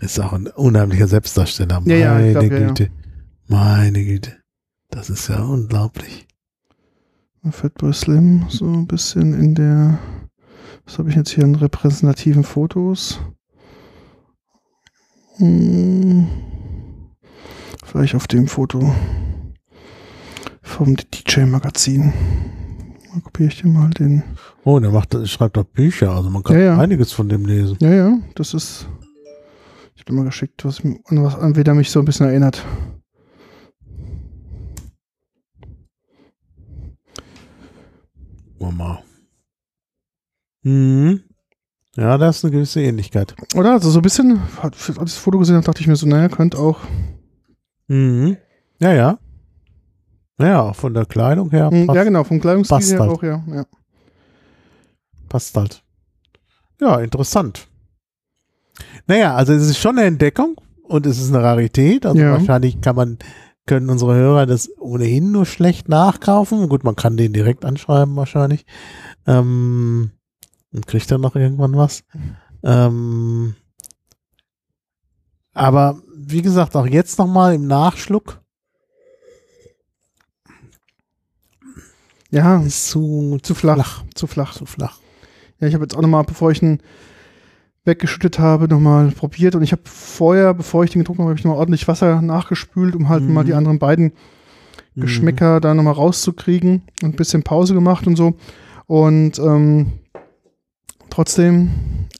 [0.00, 1.82] Ist auch ein unheimlicher Selbstdarsteller.
[1.86, 2.66] Ja, ja, Meine glaub, ja, ja.
[2.68, 2.90] Güte.
[3.46, 4.36] Meine Güte.
[4.90, 6.26] Das ist ja unglaublich.
[7.50, 9.98] Fatboy Slim, so ein bisschen in der,
[10.84, 13.20] was habe ich jetzt hier an repräsentativen Fotos?
[15.36, 16.26] Hm,
[17.84, 18.94] vielleicht auf dem Foto
[20.62, 22.12] vom DJ-Magazin.
[23.22, 24.22] Kopiere ich dir mal den.
[24.64, 26.78] Oh, der macht, schreibt doch Bücher, also man kann Ja, ja.
[26.78, 27.76] einiges von dem lesen.
[27.80, 28.86] Ja, ja, das ist.
[29.94, 32.26] Ich habe dir mal geschickt, was, an was an wen er mich so ein bisschen
[32.26, 32.64] erinnert.
[38.60, 39.02] Mal.
[40.62, 41.20] Mhm.
[41.96, 43.34] Ja, da ist eine gewisse Ähnlichkeit.
[43.56, 43.72] Oder?
[43.72, 46.28] Also so ein bisschen, als ich das Foto gesehen habe, dachte ich mir so, naja,
[46.28, 46.78] könnte auch.
[47.88, 48.36] Mhm.
[48.78, 49.18] Ja, ja.
[50.38, 53.10] Auch von der Kleidung her Hm, passt, ja, genau, vom Kleidungsstil her halt.
[53.10, 53.42] auch, ja.
[53.52, 53.64] ja.
[55.28, 55.82] passt halt.
[56.80, 57.66] Ja, interessant.
[59.06, 62.06] Naja, also es ist schon eine Entdeckung und es ist eine Rarität.
[62.06, 62.32] Also Ja.
[62.32, 63.18] wahrscheinlich kann man,
[63.66, 66.68] können unsere Hörer das ohnehin nur schlecht nachkaufen.
[66.68, 68.64] Gut, man kann den direkt anschreiben wahrscheinlich.
[69.26, 70.12] Ähm,
[70.72, 72.04] und kriegt dann noch irgendwann was.
[72.62, 73.56] Ähm,
[75.52, 78.40] aber wie gesagt, auch jetzt nochmal im Nachschluck
[82.30, 84.52] Ja, ist zu, zu flach, zu flach.
[84.54, 84.98] Zu flach.
[85.60, 86.80] Ja, ich habe jetzt auch nochmal, bevor ich ihn
[87.84, 89.54] weggeschüttet habe, nochmal probiert.
[89.54, 92.94] Und ich habe vorher, bevor ich den getrunken habe, habe ich nochmal ordentlich Wasser nachgespült,
[92.94, 93.32] um halt Mhm.
[93.32, 94.12] mal die anderen beiden
[94.94, 98.34] Geschmäcker da nochmal rauszukriegen und ein bisschen Pause gemacht und so.
[98.86, 99.92] Und ähm,
[101.08, 101.70] trotzdem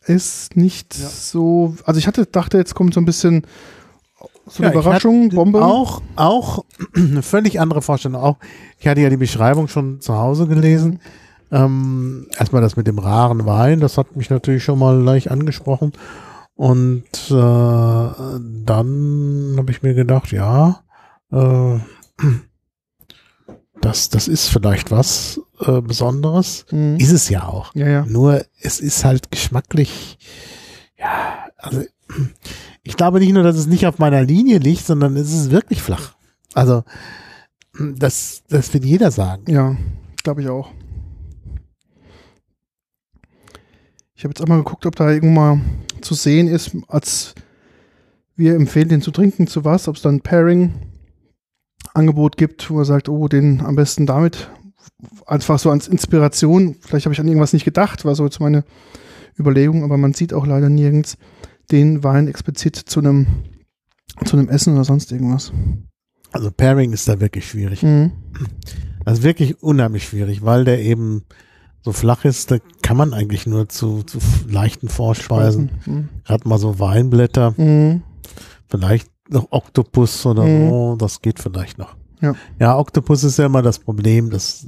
[0.07, 1.09] ist nicht Ja.
[1.09, 1.77] so.
[1.85, 3.43] Also ich hatte, dachte, jetzt kommt so ein bisschen
[4.49, 5.65] so Ja, eine ich Überraschung, Bombe.
[5.65, 8.21] Auch, auch eine völlig andere Vorstellung.
[8.21, 8.37] Auch,
[8.79, 11.01] ich hatte ja die Beschreibung schon zu Hause gelesen.
[11.51, 15.93] Ähm, erstmal das mit dem raren Wein, das hat mich natürlich schon mal leicht angesprochen.
[16.55, 20.81] Und äh, dann habe ich mir gedacht, ja,
[21.33, 21.79] äh,
[23.81, 26.67] das, das ist vielleicht was äh, Besonderes.
[26.71, 26.97] Mhm.
[26.97, 27.75] Ist es ja auch.
[27.75, 28.05] Ja, ja.
[28.07, 30.19] Nur es ist halt geschmacklich,
[30.99, 31.83] ja, also
[32.83, 35.81] ich glaube nicht nur, dass es nicht auf meiner Linie liegt, sondern es ist wirklich
[35.83, 36.15] flach.
[36.55, 36.85] Also
[37.79, 39.51] das, das wird jeder sagen.
[39.51, 39.77] Ja,
[40.23, 40.71] glaube ich auch.
[44.15, 45.61] Ich habe jetzt auch mal geguckt, ob da irgendwo mal
[46.01, 47.35] zu sehen ist, als
[48.35, 52.85] wir empfehlen, den zu trinken, zu was, ob es dann ein Pairing-Angebot gibt, wo er
[52.85, 54.51] sagt, oh, den am besten damit.
[55.27, 56.75] Einfach so als Inspiration.
[56.81, 58.65] Vielleicht habe ich an irgendwas nicht gedacht, war so jetzt meine
[59.39, 61.17] Überlegung, aber man sieht auch leider nirgends
[61.71, 63.27] den Wein explizit zu einem
[64.25, 65.53] zu einem Essen oder sonst irgendwas.
[66.33, 67.83] Also Pairing ist da wirklich schwierig.
[67.83, 68.13] Mhm.
[69.05, 71.23] Also wirklich unheimlich schwierig, weil der eben
[71.83, 76.09] so flach ist, da kann man eigentlich nur zu, zu leichten Vorspeisen, Mhm.
[76.25, 78.03] gerade mal so Weinblätter, Mhm.
[78.69, 80.69] vielleicht noch Oktopus oder Mhm.
[80.69, 81.97] so, das geht vielleicht noch.
[82.21, 82.35] Ja.
[82.59, 84.67] ja, Oktopus ist ja immer das Problem, dass,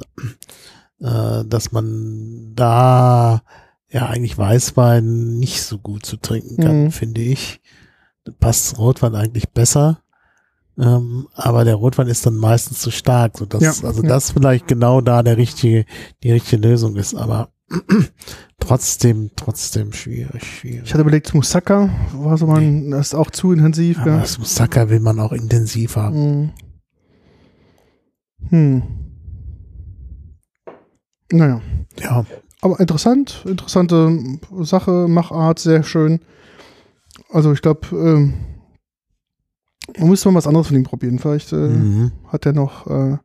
[1.01, 3.43] äh, dass man da
[3.91, 6.91] ja eigentlich Weißwein nicht so gut zu trinken kann, Mhm.
[6.93, 7.61] finde ich.
[8.25, 10.01] Da passt Rotwein eigentlich besser.
[10.79, 14.09] Ähm, aber der Rotwein ist dann meistens zu stark, sodass, Ja, also ja.
[14.09, 15.85] das vielleicht genau da der richtige,
[16.23, 17.51] die richtige Lösung ist, aber
[18.59, 20.83] trotzdem, trotzdem schwierig, schwierig.
[20.85, 23.99] Ich hatte überlegt, Moussaka war so mal, das ist auch zu intensiv.
[23.99, 24.21] aber gell?
[24.21, 26.15] das Moussaka will man auch intensiv haben.
[26.17, 26.51] Hm.
[28.51, 28.83] Hm.
[31.33, 31.61] Naja,
[32.01, 32.25] Ja,
[32.63, 36.21] aber interessant, interessante Sache, Machart, sehr schön.
[37.31, 38.35] Also ich glaube, ähm,
[39.99, 41.19] man müsste mal was anderes von ihm probieren.
[41.19, 42.13] Vielleicht äh, mhm.
[42.29, 43.17] hat er noch äh,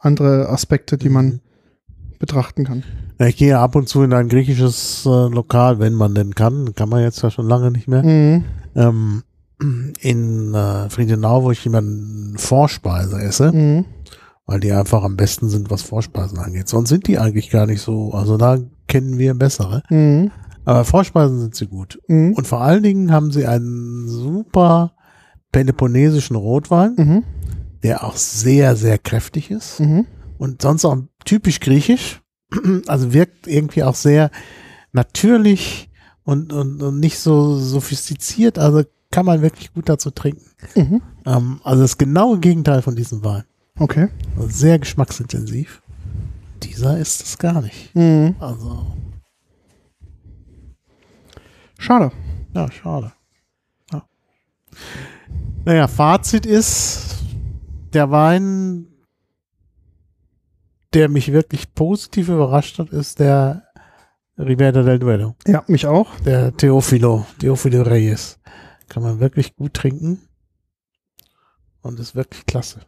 [0.00, 1.40] andere Aspekte, die man
[2.18, 2.82] betrachten kann.
[3.18, 6.74] Ich gehe ab und zu in ein griechisches äh, Lokal, wenn man denn kann.
[6.74, 8.02] Kann man jetzt ja schon lange nicht mehr.
[8.02, 8.44] Mhm.
[8.74, 9.22] Ähm,
[10.00, 13.84] in äh, Friedenau, wo ich jemanden Vorspeise esse, Mhm.
[14.48, 16.68] Weil die einfach am besten sind, was Vorspeisen angeht.
[16.68, 18.12] Sonst sind die eigentlich gar nicht so.
[18.12, 19.82] Also da kennen wir bessere.
[19.90, 20.30] Mhm.
[20.64, 22.00] Aber Vorspeisen sind sie gut.
[22.08, 22.32] Mhm.
[22.32, 24.92] Und vor allen Dingen haben sie einen super
[25.52, 27.24] peloponnesischen Rotwein, Mhm.
[27.82, 29.80] der auch sehr, sehr kräftig ist.
[29.80, 30.06] Mhm.
[30.38, 32.22] und sonst auch typisch griechisch.
[32.86, 34.30] Also wirkt irgendwie auch sehr
[34.92, 35.90] natürlich
[36.24, 38.58] und, und, und nicht so sophistiziert.
[38.58, 40.46] Also kann man wirklich gut dazu trinken.
[40.74, 41.02] Mhm.
[41.26, 43.44] Ähm, also das genaue Gegenteil von diesem Wein.
[43.78, 44.08] Okay.
[44.48, 45.82] Sehr geschmacksintensiv.
[46.62, 47.94] Dieser ist es gar nicht.
[47.94, 48.34] Mhm.
[48.40, 48.86] Also,
[51.78, 52.10] Schade.
[52.54, 53.12] ja, schade.
[53.92, 54.02] Ja.
[55.64, 57.18] Naja, Fazit ist,
[57.92, 58.86] der Wein,
[60.92, 63.64] der mich wirklich positiv überrascht hat, ist der
[64.36, 65.36] Ribera del Duero.
[65.46, 66.18] Ja, mich auch.
[66.20, 68.38] Der Teofilo, Teofilo Reyes.
[68.88, 70.20] Kann man wirklich gut trinken.
[71.82, 72.80] Und ist wirklich klasse.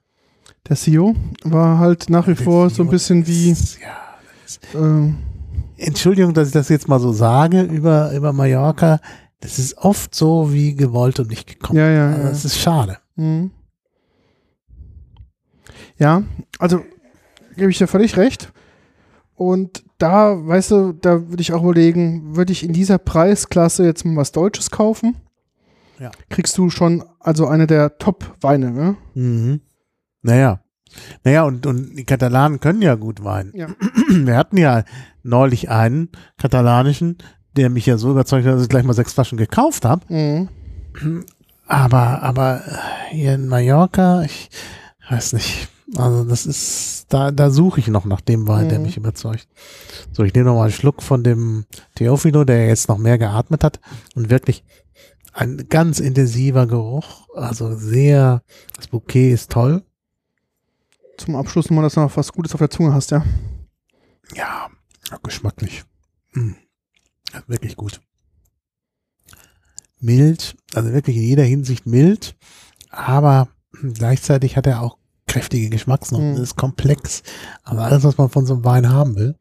[0.68, 3.50] Der CEO war halt nach wie vor so ein bisschen wie,
[3.80, 4.78] Ja.
[4.78, 5.12] äh,
[5.78, 9.00] Entschuldigung, dass ich das jetzt mal so sage über, über Mallorca.
[9.40, 11.78] Das ist oft so wie gewollt und nicht gekommen.
[11.78, 12.28] ja, ja, Also ja.
[12.28, 12.98] Das ist schade.
[13.16, 13.50] Mhm.
[15.96, 16.22] Ja,
[16.58, 16.82] also
[17.56, 18.52] gebe ich dir völlig recht.
[19.34, 24.04] Und da, weißt du, da würde ich auch überlegen, würde ich in dieser Preisklasse jetzt
[24.04, 25.16] mal was Deutsches kaufen?
[25.98, 26.10] Ja.
[26.28, 28.96] Kriegst du schon also eine der Top-Weine, ne?
[29.14, 29.60] Mhm.
[30.22, 30.60] Naja.
[31.24, 33.52] Naja, und, und die Katalanen können ja gut weinen.
[33.54, 33.68] Ja.
[34.08, 34.82] Wir hatten ja
[35.22, 37.18] neulich einen katalanischen,
[37.56, 40.02] der mich ja so überzeugt hat, dass ich gleich mal sechs Flaschen gekauft habe.
[40.12, 40.48] Mhm.
[41.66, 44.50] Aber, aber äh, hier in Mallorca, ich
[45.08, 45.68] weiß nicht.
[45.94, 48.86] Also das ist, da, da suche ich noch nach dem Wein, der Mhm.
[48.86, 49.46] mich überzeugt.
[50.10, 53.62] So, ich nehme noch mal einen Schluck von dem Teofilo, der jetzt noch mehr geatmet
[53.62, 53.78] hat
[54.16, 54.64] und wirklich
[55.32, 57.28] ein ganz intensiver Geruch.
[57.36, 58.42] Also sehr,
[58.76, 59.84] das Bouquet ist toll.
[61.20, 63.22] Zum Abschluss nochmal, dass du noch was Gutes auf der Zunge hast, ja?
[64.34, 64.70] Ja,
[65.22, 65.84] geschmacklich.
[66.34, 68.00] Ja, Wirklich gut.
[69.98, 72.34] Mild, also wirklich in jeder Hinsicht mild,
[72.88, 73.48] aber
[73.82, 74.96] gleichzeitig hat er auch
[75.26, 76.42] kräftige Geschmacksnoten, Mhm.
[76.42, 77.22] ist komplex.
[77.64, 79.38] Aber alles, was man von so einem Wein haben will.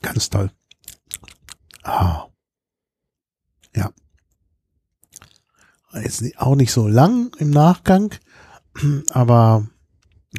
[0.00, 0.50] Ganz toll.
[1.82, 2.28] Ah.
[3.76, 3.92] Ja.
[5.92, 8.14] Ist auch nicht so lang im Nachgang,
[9.10, 9.68] aber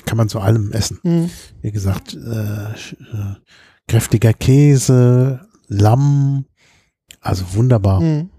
[0.05, 0.99] kann man zu allem essen.
[1.03, 1.29] Mhm.
[1.61, 3.35] Wie gesagt, äh, äh,
[3.87, 6.45] kräftiger Käse, Lamm,
[7.19, 8.29] also wunderbar, Mhm.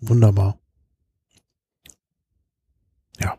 [0.00, 0.58] wunderbar.
[3.20, 3.36] Ja.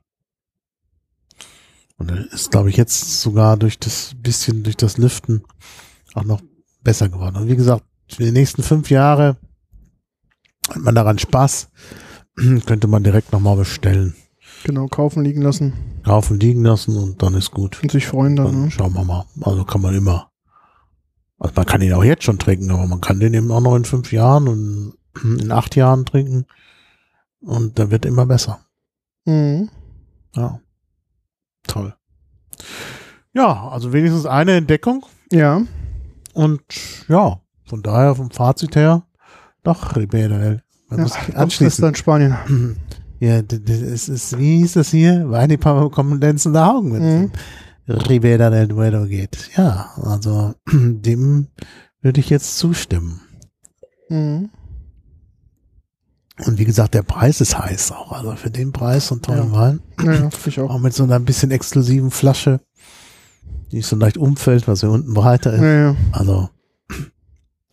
[1.97, 5.43] Und ist, glaube ich, jetzt sogar durch das bisschen, durch das Lüften
[6.13, 6.41] auch noch
[6.83, 7.37] besser geworden.
[7.37, 9.37] Und wie gesagt, für die nächsten fünf Jahre
[10.69, 11.69] hat man daran Spaß,
[12.65, 14.15] könnte man direkt nochmal bestellen,
[14.63, 15.73] Genau, kaufen, liegen lassen
[16.03, 17.81] kaufen, liegen lassen und dann ist gut.
[17.83, 18.71] und sich freuen dann, Dann ne?
[18.71, 19.25] schauen wir mal.
[19.41, 20.31] Also kann man immer.
[21.39, 23.75] Also man kann ihn auch jetzt schon trinken, aber man kann den eben auch noch
[23.75, 26.45] in fünf Jahren und in acht Jahren trinken.
[27.39, 28.59] Und der wird immer besser.
[29.25, 29.69] Mhm.
[30.35, 30.59] Ja.
[31.67, 31.95] Toll.
[33.33, 35.05] Ja, also wenigstens eine Entdeckung.
[35.31, 35.61] Ja,
[36.33, 36.61] Und
[37.07, 39.03] ja, von daher vom Fazit her,
[39.63, 40.63] doch, Ribera del.
[40.91, 41.85] Man ja muss anschließen.
[41.87, 42.35] in Spanien.
[43.23, 45.29] Ja, es ist, wie hieß das hier?
[45.29, 47.31] Weinliebhaber bekommen glänzende Augen, wenn Mhm.
[47.85, 49.51] es um Ribera del Duero geht.
[49.55, 51.47] Ja, also dem
[52.01, 53.21] würde ich jetzt zustimmen.
[54.09, 54.49] Mhm.
[56.47, 58.11] Und wie gesagt, der Preis ist heiß auch.
[58.11, 59.59] Also für den Preis und tollen Ja.
[59.59, 59.79] Wein.
[59.99, 60.71] Finde ich auch.
[60.71, 62.59] Auch mit so einer bisschen exklusiven Flasche,
[63.71, 65.61] die nicht so leicht umfällt, was ja unten breiter ist.
[65.61, 65.95] Ja, ja.
[66.11, 66.49] Also,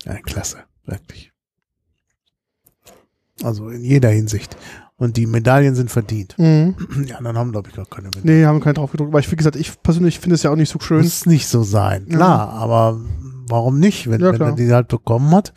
[0.05, 1.33] ja, klasse, wirklich.
[3.43, 4.57] Also in jeder Hinsicht.
[4.97, 6.35] Und die Medaillen sind verdient.
[6.39, 6.75] Mhm.
[7.07, 8.41] Die anderen haben, glaube ich, gar keine Medaillen.
[8.41, 9.11] Nee, haben keinen drauf gedruckt.
[9.11, 11.03] Aber ich, wie gesagt, ich persönlich finde es ja auch nicht so schön.
[11.03, 12.07] Muss nicht so sein.
[12.09, 12.17] Ja.
[12.17, 13.01] Klar, aber
[13.49, 15.53] warum nicht, wenn, Ja, wenn er die halt bekommen hat?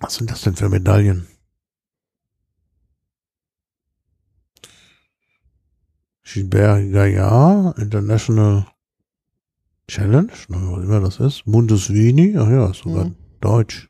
[0.00, 1.26] Was sind das denn für Medaillen?
[6.24, 8.66] Gilbert Gaillard, International
[9.88, 11.46] Challenge, was immer das ist.
[11.46, 13.16] Mundusvini, ach ja, ist sogar Mhm.
[13.40, 13.88] Deutsch.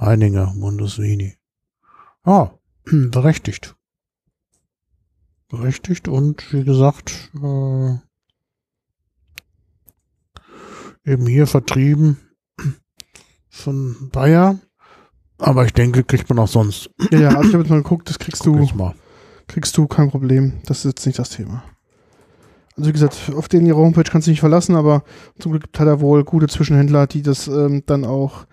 [0.00, 1.36] Heininger, Mundusvini.
[2.26, 2.54] Ja,
[2.84, 3.74] berechtigt.
[5.48, 7.96] Berechtigt und wie gesagt, äh,
[11.04, 12.16] eben hier vertrieben
[13.50, 14.58] von Bayer.
[15.38, 16.90] Aber ich denke, kriegt man auch sonst.
[17.10, 18.94] Ja, ja, also ich habe jetzt mal geguckt, das kriegst Guck du, mal.
[19.48, 20.60] kriegst du kein Problem.
[20.66, 21.64] Das ist jetzt nicht das Thema.
[22.76, 25.04] Also wie gesagt, auf den ihre Homepage kannst du nicht verlassen, aber
[25.38, 28.46] zum Glück hat er wohl gute Zwischenhändler, die das ähm, dann auch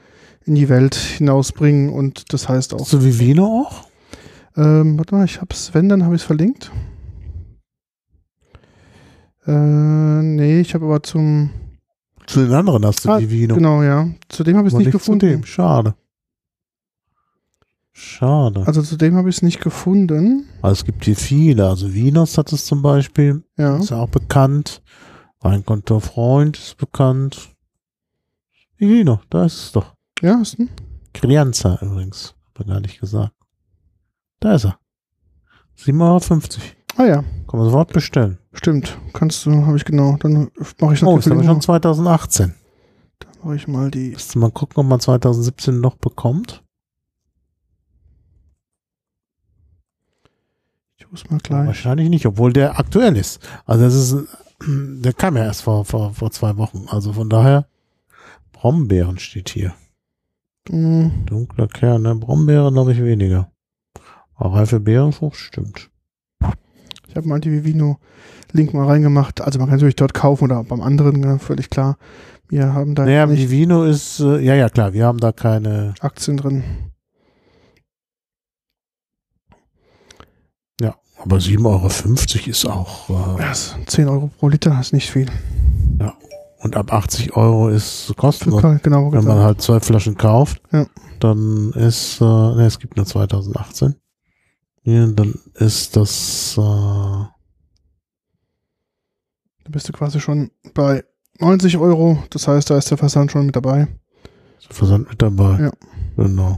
[0.45, 2.85] in die Welt hinausbringen und das heißt auch.
[2.85, 3.87] So wie Vino auch?
[4.57, 6.71] Ähm, warte mal, ich hab's, wenn, dann habe ich es verlinkt.
[9.45, 9.51] Äh,
[10.21, 11.49] nee, ich habe aber zum,
[12.27, 13.55] Zu den anderen hast du Ah, die Vino.
[13.55, 15.27] genau, ja, zu dem habe ich es Aber nicht nicht zu gefunden.
[15.29, 15.45] dem.
[15.45, 15.95] Schade.
[17.91, 18.63] Schade.
[18.65, 20.47] Also zu dem habe ich es nicht gefunden.
[20.61, 21.67] Also es gibt hier viele.
[21.67, 23.43] Also Vinos hat es zum Beispiel.
[23.57, 24.81] Ja, Ist ja auch bekannt.
[25.41, 27.49] Weinkontor Freund ist bekannt.
[28.77, 29.95] Vino, da ist es doch.
[30.21, 30.69] Ja, ist ein,
[31.13, 32.35] Crianza übrigens.
[32.53, 33.33] Hab ich gar nicht gesagt.
[34.39, 34.77] Da ist er.
[35.77, 36.63] 7,50 Euro.
[36.97, 37.15] ah ja,
[37.47, 38.37] Kann man sofort bestellen.
[38.53, 40.17] stimmt, kannst du, habe ich genau.
[40.17, 42.53] Dann mache ich Oh, ist aber schon mal, 2018.
[43.19, 44.11] dann mache ich mal die.
[44.11, 46.63] Müsste mal gucken, ob man 2017 noch bekommt.
[50.97, 51.65] Ich muss mal gleich.
[51.67, 53.39] Wahrscheinlich nicht, obwohl der aktuell ist.
[53.65, 54.27] Also das ist,
[54.67, 56.85] der kam ja erst vor, vor, vor zwei Wochen.
[56.89, 57.67] Also von daher,
[58.51, 59.73] Brombeeren steht hier.
[60.69, 62.15] Hm, Dunkler Kern, ne?
[62.15, 63.51] Brombeeren glaube ich weniger.
[64.35, 65.89] Aber reife Beerenfrucht stimmt.
[67.15, 69.41] habe mal die Vivino-Link mal reingemacht.
[69.41, 71.97] Also man kann natürlich dort kaufen oder beim anderen, ja, völlig klar.
[72.47, 75.93] Wir haben da Naja, nicht Vivino ist, äh, ja, ja, klar, wir haben da keine,
[75.99, 76.63] Aktien drin.
[81.21, 85.27] aber 7,50 Euro ist auch, äh, Ja, ist 10 Euro pro Liter, ist nicht viel.
[86.59, 88.61] Und ab 80 Euro ist kostenlos.
[88.83, 89.43] Genau, Wenn man genau.
[89.43, 90.85] halt zwei Flaschen kauft, Ja.
[91.19, 93.95] dann ist, äh, ne, es gibt nur 2018.
[94.83, 97.29] Ja, dann ist das, äh, Da
[99.71, 101.03] bist du quasi schon bei
[101.39, 102.23] 90 Euro.
[102.31, 103.87] Das heißt, da ist der Versand schon mit dabei.
[104.57, 105.59] ist der Versand mit dabei.
[105.59, 105.71] Ja.
[106.17, 106.57] Genau.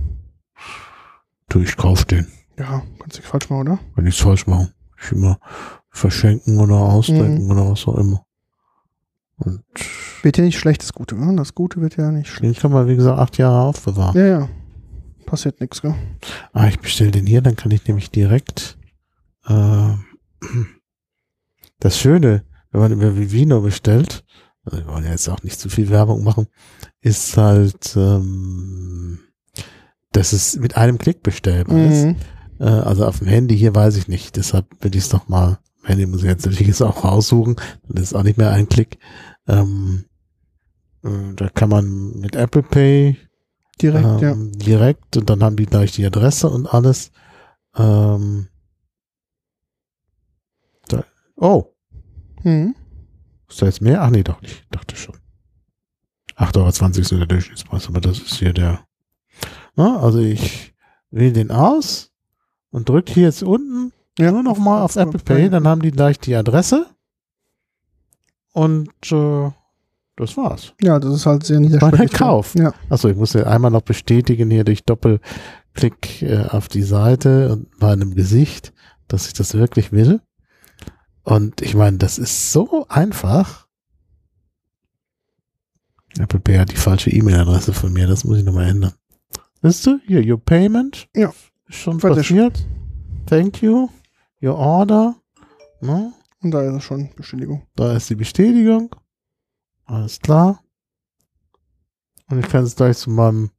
[1.49, 2.28] Du, ich kauf den.
[2.58, 3.80] Ja, kannst dich falsch machen, oder?
[3.95, 4.72] Wenn ich's falsch mache.
[5.04, 5.39] Ich immer
[5.89, 7.52] verschenken oder ausdenken Mhm.
[7.52, 8.24] oder was auch immer.
[9.44, 9.64] Und
[10.22, 11.36] Wird ja nicht schlecht, das Gute, ne?
[11.36, 12.56] Das Gute wird ja nicht schlecht.
[12.56, 14.18] den kann man, wie gesagt, acht Jahre aufbewahren.
[14.18, 14.50] Ja, ja.
[15.26, 15.96] Passiert nichts, gell?
[16.54, 18.78] Ah, ich bestelle den hier, dann kann ich nämlich direkt.
[19.48, 19.94] Äh,
[21.80, 24.24] das Schöne, wenn man über Vivino bestellt,
[24.64, 26.48] also wir wollen ja jetzt auch nicht zu viel Werbung machen,
[27.02, 29.20] ist halt, ähm,
[30.12, 32.06] dass es mit einem Klick bestellbar ist.
[32.06, 32.16] Mhm.
[32.60, 34.36] Äh, also auf dem Handy hier weiß ich nicht.
[34.36, 35.60] Deshalb will ich es doch mal.
[35.84, 37.56] Handy muss ich jetzt natürlich jetzt auch raussuchen.
[37.88, 39.00] Das ist auch nicht mehr ein Klick.
[39.48, 40.06] Ähm,
[41.04, 43.18] äh, da kann man mit Apple Pay
[43.82, 44.32] Direkt, ja.
[44.32, 47.12] ähm, direkt und dann haben die gleich die Adresse und alles.
[47.76, 48.48] Ähm,
[50.88, 51.04] da,
[51.36, 51.66] oh,
[52.44, 52.76] Mhm.
[53.50, 54.02] ist da jetzt mehr?
[54.02, 54.66] Ach nee, doch nicht.
[54.72, 55.16] Dachte schon.
[56.36, 58.86] 8,20 Euro ist der Durchschnittspreis, aber das ist hier der.
[59.76, 60.74] Na, also ich
[61.12, 62.12] wähle den aus
[62.72, 65.92] und drücke hier jetzt unten Ja, nur noch mal auf Apple Pay, dann haben die
[65.92, 66.88] gleich die Adresse
[68.52, 69.49] und äh,
[70.16, 70.74] das war's.
[70.82, 72.10] Ja, das ist halt sehr War niederschwellig.
[72.12, 72.54] der Kauf.
[72.56, 72.74] Ja.
[72.89, 77.80] Achso, ich muss ja einmal noch bestätigen hier durch Doppelklick äh, auf die Seite und
[77.80, 78.74] bei einem Gesicht,
[79.08, 80.22] dass ich das wirklich will.
[81.24, 83.68] Und ich meine, das ist so einfach.
[86.20, 88.93] Apple Pay hat die falsche E-Mail-Adresse von mir, das muss ich nochmal ändern.
[89.64, 89.99] Siehst du?
[90.06, 91.08] Hier, your payment.
[91.16, 91.32] Ja.
[91.70, 92.24] Schon Fertig.
[92.24, 92.68] passiert.
[93.28, 93.88] Thank you.
[94.41, 95.16] Your order.
[95.80, 96.12] Ne?
[96.42, 97.64] Und da ist es schon Bestätigung.
[97.76, 98.96] Da ist die Bestätigung.
[99.86, 100.64] Alles klar.
[102.30, 103.52] Und ich kann es gleich zu meinem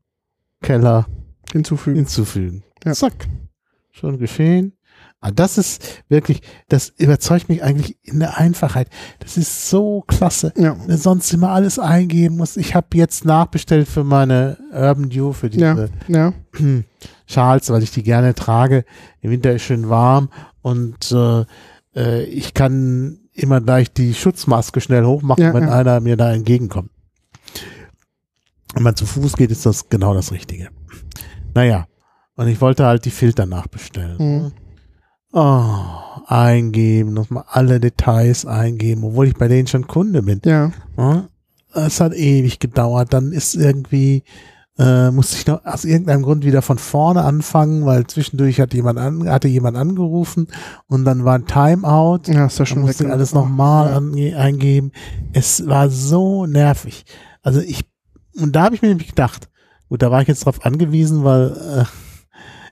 [0.63, 1.07] Keller
[1.53, 1.97] Hinzufügen.
[1.97, 2.65] hinzufügen.
[2.85, 2.93] Ja.
[2.93, 3.29] Zack.
[3.91, 4.73] Schon geschehen.
[5.21, 8.89] Ah, das ist wirklich, das überzeugt mich eigentlich in der Einfachheit.
[9.21, 10.53] Das ist so klasse.
[10.57, 10.77] Ja.
[10.87, 12.57] Wenn sonst immer alles eingeben musst.
[12.57, 16.33] Ich habe jetzt nachbestellt für meine Urban Dew, für diese Ja.
[16.33, 16.33] Ja.
[17.27, 18.85] Schals, weil ich die gerne trage.
[19.21, 20.29] Im Winter ist schön warm
[20.61, 21.45] und äh,
[21.97, 25.73] äh, ich kann immer gleich die Schutzmaske schnell hochmachen, Ja, wenn ja.
[25.79, 26.91] einer mir da entgegenkommt.
[28.75, 30.69] Wenn man zu Fuß geht, ist das genau das Richtige.
[31.55, 31.87] Naja,
[32.37, 34.17] und ich wollte halt die Filter nachbestellen.
[34.19, 34.53] Mhm.
[35.35, 35.75] Oh,
[36.27, 40.41] eingeben, nochmal alle Details eingeben, obwohl ich bei denen schon Kunde bin.
[40.45, 40.73] Ja.
[40.97, 41.29] Ja,
[41.75, 43.13] Es hat ewig gedauert.
[43.15, 44.25] Dann ist irgendwie,
[44.79, 48.99] äh, musste ich noch aus irgendeinem Grund wieder von vorne anfangen, weil zwischendurch hat jemand
[48.99, 50.49] an, hatte jemand angerufen
[50.87, 52.21] und dann war ein Timeout.
[52.33, 54.39] Ja, ist ja schon musste ich alles nochmal Ja.
[54.39, 54.93] eingeben.
[55.33, 57.05] Es war so nervig.
[57.43, 57.85] Also ich,
[58.41, 59.49] und da habe ich mir nämlich gedacht,
[59.91, 61.85] gut, da war ich jetzt drauf angewiesen, weil äh,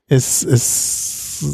[0.06, 1.44] es, es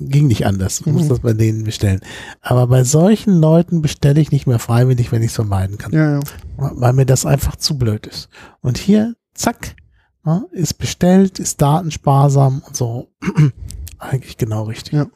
[0.00, 0.80] ging nicht anders.
[0.80, 1.08] Ich muss Mhm.
[1.08, 2.00] das bei denen bestellen.
[2.40, 6.14] Aber bei solchen Leuten bestelle ich nicht mehr freiwillig, wenn ich es vermeiden kann Ja,
[6.14, 6.20] ja.
[6.56, 8.28] weil mir das einfach zu blöd ist.
[8.60, 9.76] Und hier, zack,
[10.24, 13.08] ja, ist bestellt, ist datensparsam und so.
[13.98, 14.92] Eigentlich genau richtig.
[14.94, 15.06] Ja.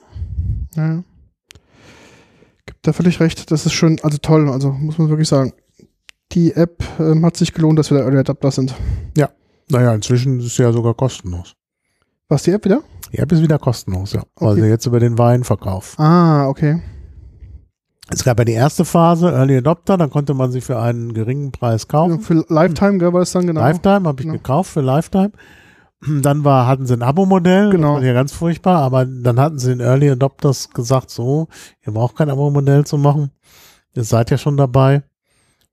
[0.75, 1.05] Ja, ja.
[2.67, 3.51] Gibt da völlig recht.
[3.51, 4.49] Das ist schon, also toll.
[4.49, 5.53] Also muss man wirklich sagen.
[6.33, 8.75] Die App ähm, hat sich gelohnt, dass wir da Early Adapter sind.
[9.69, 11.55] Naja, inzwischen ist es ja sogar kostenlos.
[12.29, 12.83] Was, die App wieder?
[13.13, 14.23] Die App ist wieder kostenlos, ja.
[14.37, 14.61] Okay.
[14.61, 15.99] sie jetzt über den Weinverkauf.
[15.99, 16.83] Ah, okay.
[18.09, 21.51] Es gab ja die erste Phase, Early Adopter, dann konnte man sie für einen geringen
[21.51, 22.21] Preis kaufen.
[22.21, 23.61] Für Lifetime, gell, war das dann genau.
[23.61, 24.35] Lifetime habe ich Genau.
[24.39, 25.33] gekauft für Lifetime.
[26.23, 27.95] Dann war, hatten sie ein Abo-Modell, Genau.
[27.95, 31.49] das war ja ganz furchtbar, aber dann hatten sie den Early Adopters gesagt, so,
[31.85, 33.31] ihr braucht kein Abo-Modell zu machen.
[33.95, 35.03] Ihr seid ja schon dabei.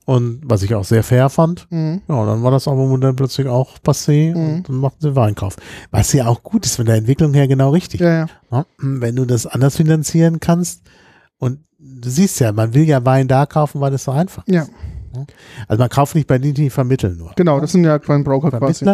[0.06, 1.68] Und was ich auch sehr fair fand.
[1.70, 2.02] Mhm.
[2.10, 4.56] Ja, dann war das Abo-Modell plötzlich auch passé Mhm.
[4.56, 5.56] und dann machten sie Weinkauf.
[5.92, 8.02] Was ja auch gut ist von der Entwicklung her genau richtig.
[8.02, 8.26] Ja.
[8.52, 10.82] Ja, Wenn du das anders finanzieren kannst
[11.38, 11.60] und
[12.02, 14.54] du siehst ja, man will ja Wein da kaufen, weil das so einfach ist.
[14.56, 14.66] Ja,
[15.68, 17.34] Also man kauft nicht bei denen, die vermitteln nur.
[17.36, 17.60] genau.
[17.60, 18.86] Das sind ja kein Broker quasi.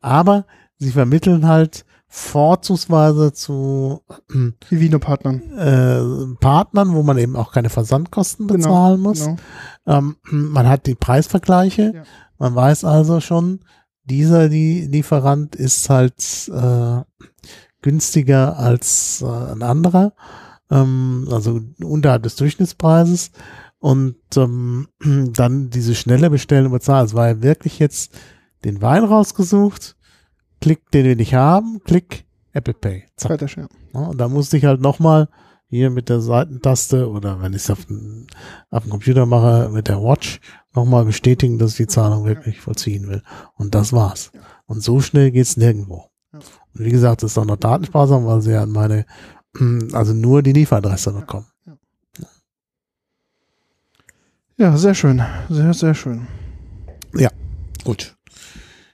[0.00, 0.46] Aber
[0.78, 4.00] sie vermitteln halt vorzugsweise zu
[4.70, 5.42] Die Vino-Partnern.
[5.58, 9.24] äh, Partnern, wo man eben auch keine Versandkosten Genau, bezahlen muss.
[9.24, 9.36] Genau.
[9.86, 11.92] Ähm, man hat die Preisvergleiche.
[11.94, 12.02] Ja.
[12.38, 13.60] Man weiß also schon,
[14.04, 17.02] dieser die Lieferant ist halt äh,
[17.82, 20.12] günstiger als äh, ein anderer.
[20.70, 23.30] Ähm, also unterhalb des Durchschnittspreises
[23.78, 24.88] und ähm,
[25.34, 27.06] dann diese schnelle Bestellen und bezahlen.
[27.06, 28.12] Es war ja wirklich jetzt
[28.64, 29.96] den Wein rausgesucht,
[30.60, 33.04] klick, den wir nicht haben, klick, Apple Pay.
[33.16, 33.38] Zack.
[33.38, 33.68] Fertig, ja.
[33.92, 35.28] Und da musste ich halt nochmal
[35.70, 38.26] hier mit der Seitentaste oder wenn ich es auf, dem-
[38.70, 40.40] auf dem Computer mache, mit der Watch
[40.74, 43.22] nochmal bestätigen, dass ich die Zahlung wirklich vollziehen will.
[43.54, 44.32] Und das war's.
[44.66, 46.04] Und so schnell geht's nirgendwo.
[46.32, 46.44] Und
[46.84, 49.04] wie gesagt, das ist auch noch datensparsam, weil sie ja an meine,
[49.92, 51.46] also nur die Lieferadresse bekommen.
[54.56, 55.22] Ja, sehr schön.
[55.48, 56.26] Sehr, sehr schön.
[57.84, 58.16] Gut.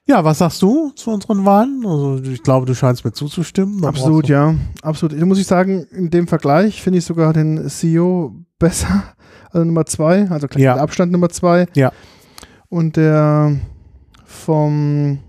[0.07, 1.83] Ja, was sagst du zu unseren Wahlen?
[1.87, 3.83] Also ich glaube, du scheinst mir zuzustimmen.
[3.85, 4.55] Absolut, ja.
[4.83, 5.21] Absolut.
[5.21, 9.05] Da muss ich sagen, in dem Vergleich finde ich sogar den CEO besser.
[9.51, 10.75] Also Nummer zwei, also Ja.
[10.79, 11.67] Abstand Nummer zwei.
[11.75, 11.93] Ja.
[12.69, 13.57] Und der
[14.25, 15.21] vom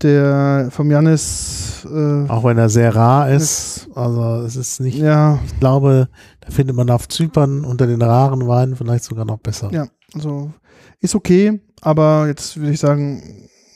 [0.00, 3.86] der vom Janis äh, Auch wenn er sehr rar ist.
[3.88, 6.08] ist, Also es ist nicht, ja, ich glaube,
[6.40, 9.70] da findet man auf Zypern unter den raren Weinen vielleicht sogar noch besser.
[9.72, 9.86] Ja.
[10.14, 10.52] also
[11.00, 13.22] ist okay, aber jetzt würde ich sagen,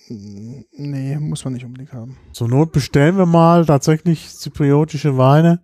[0.09, 2.17] nee, muss man nicht unbedingt haben.
[2.33, 5.61] Zur Not bestellen wir mal tatsächlich zypriotische Weine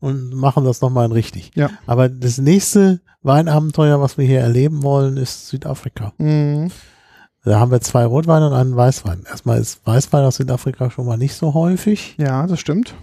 [0.00, 1.50] und machen das nochmal in richtig.
[1.54, 1.70] Ja.
[1.86, 6.12] Aber das nächste Weinabenteuer, was wir hier erleben wollen, ist Südafrika.
[6.18, 6.70] Mhm.
[7.44, 9.24] Da haben wir zwei Rotweine und einen Weißwein.
[9.28, 12.14] Erstmal ist Weißwein aus Südafrika schon mal nicht so häufig.
[12.18, 12.94] Ja, das stimmt.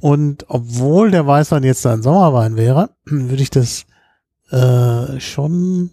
[0.00, 3.84] Und obwohl der Weißwein jetzt ein Sommerwein wäre, würde ich das
[4.50, 5.90] äh, schon,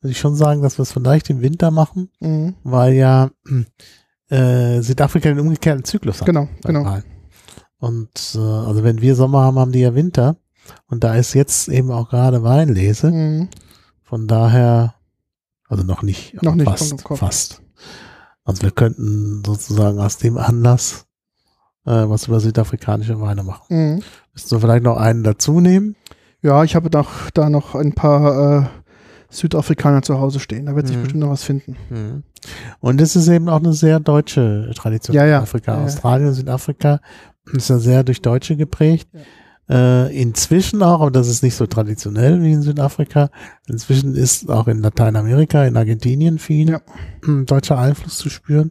[0.00, 2.54] würde ich schon sagen, dass wir es vielleicht im Winter machen, Mhm.
[2.64, 3.30] weil ja
[4.28, 6.26] äh, Südafrika den umgekehrten Zyklus hat.
[6.26, 6.84] Genau, genau.
[6.84, 7.04] Wein.
[7.78, 10.36] Und äh, also wenn wir Sommer haben, haben die ja Winter.
[10.88, 13.12] Und da ist jetzt eben auch gerade Weinlese.
[13.12, 13.48] Mhm.
[14.02, 14.94] Von daher,
[15.68, 17.62] also noch nicht, Noch nicht, fast, fast.
[18.44, 21.06] Also wir könnten sozusagen aus dem Anlass
[21.84, 23.64] äh, was über südafrikanische Weine machen.
[23.68, 24.02] Mhm.
[24.32, 25.96] Müsstest du vielleicht noch einen dazu nehmen?
[26.42, 28.66] Ja, ich habe noch, da noch ein paar äh,
[29.30, 30.66] Südafrikaner zu Hause stehen.
[30.66, 31.02] Da wird sich Mhm.
[31.02, 32.22] bestimmt noch was finden.
[32.78, 35.38] Und es ist eben auch eine sehr deutsche Tradition Ja, ja.
[35.38, 35.74] in Afrika.
[35.76, 35.84] Ja.
[35.84, 37.00] Australien Südafrika
[37.52, 39.08] ist ja sehr durch Deutsche geprägt.
[39.68, 43.30] Äh, inzwischen auch, aber das ist nicht so traditionell wie in Südafrika.
[43.66, 46.80] Inzwischen ist auch in Lateinamerika, in Argentinien viel Ja.
[47.46, 48.70] deutscher Einfluss zu spüren.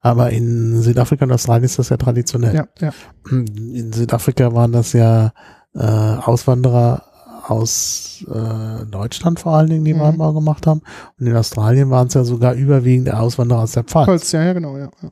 [0.00, 2.54] Aber in Südafrika und Australien ist das ja traditionell.
[2.56, 2.90] Ja, ja.
[3.30, 5.32] In Südafrika waren das ja
[5.76, 7.04] äh, Auswanderer
[7.46, 10.00] aus äh, Deutschland vor allen Dingen, die Mhm.
[10.00, 10.80] Weinbau gemacht haben.
[11.20, 14.06] Und in Australien waren es ja sogar überwiegend Auswanderer aus der Pfalz.
[14.08, 14.76] Holz, ja, ja, genau.
[14.76, 15.10] Ja, ja.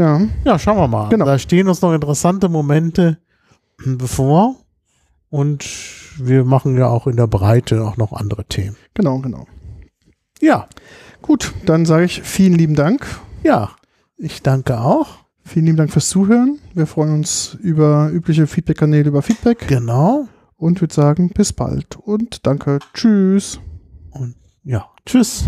[0.00, 0.20] Ja.
[0.44, 1.08] Ja, schauen wir mal.
[1.10, 1.24] Genau.
[1.24, 3.18] Da stehen uns noch interessante Momente
[3.84, 4.56] bevor.
[5.28, 5.64] Und
[6.18, 8.76] wir machen ja auch in der Breite auch noch andere Themen.
[8.94, 9.46] genau, genau.
[10.40, 10.66] Ja,
[11.22, 13.06] Gut, dann sage ich vielen lieben Dank.
[13.42, 13.70] ja.
[14.16, 15.18] Ich danke auch.
[15.44, 16.58] Vielen lieben Dank fürs Zuhören.
[16.74, 20.28] Wir freuen uns über übliche Feedback-Kanäle, über Feedback Genau.
[20.56, 22.80] und würde sagen, bis bald und danke.
[22.92, 23.60] Tschüss.
[24.10, 25.44] Und ja, tschüss.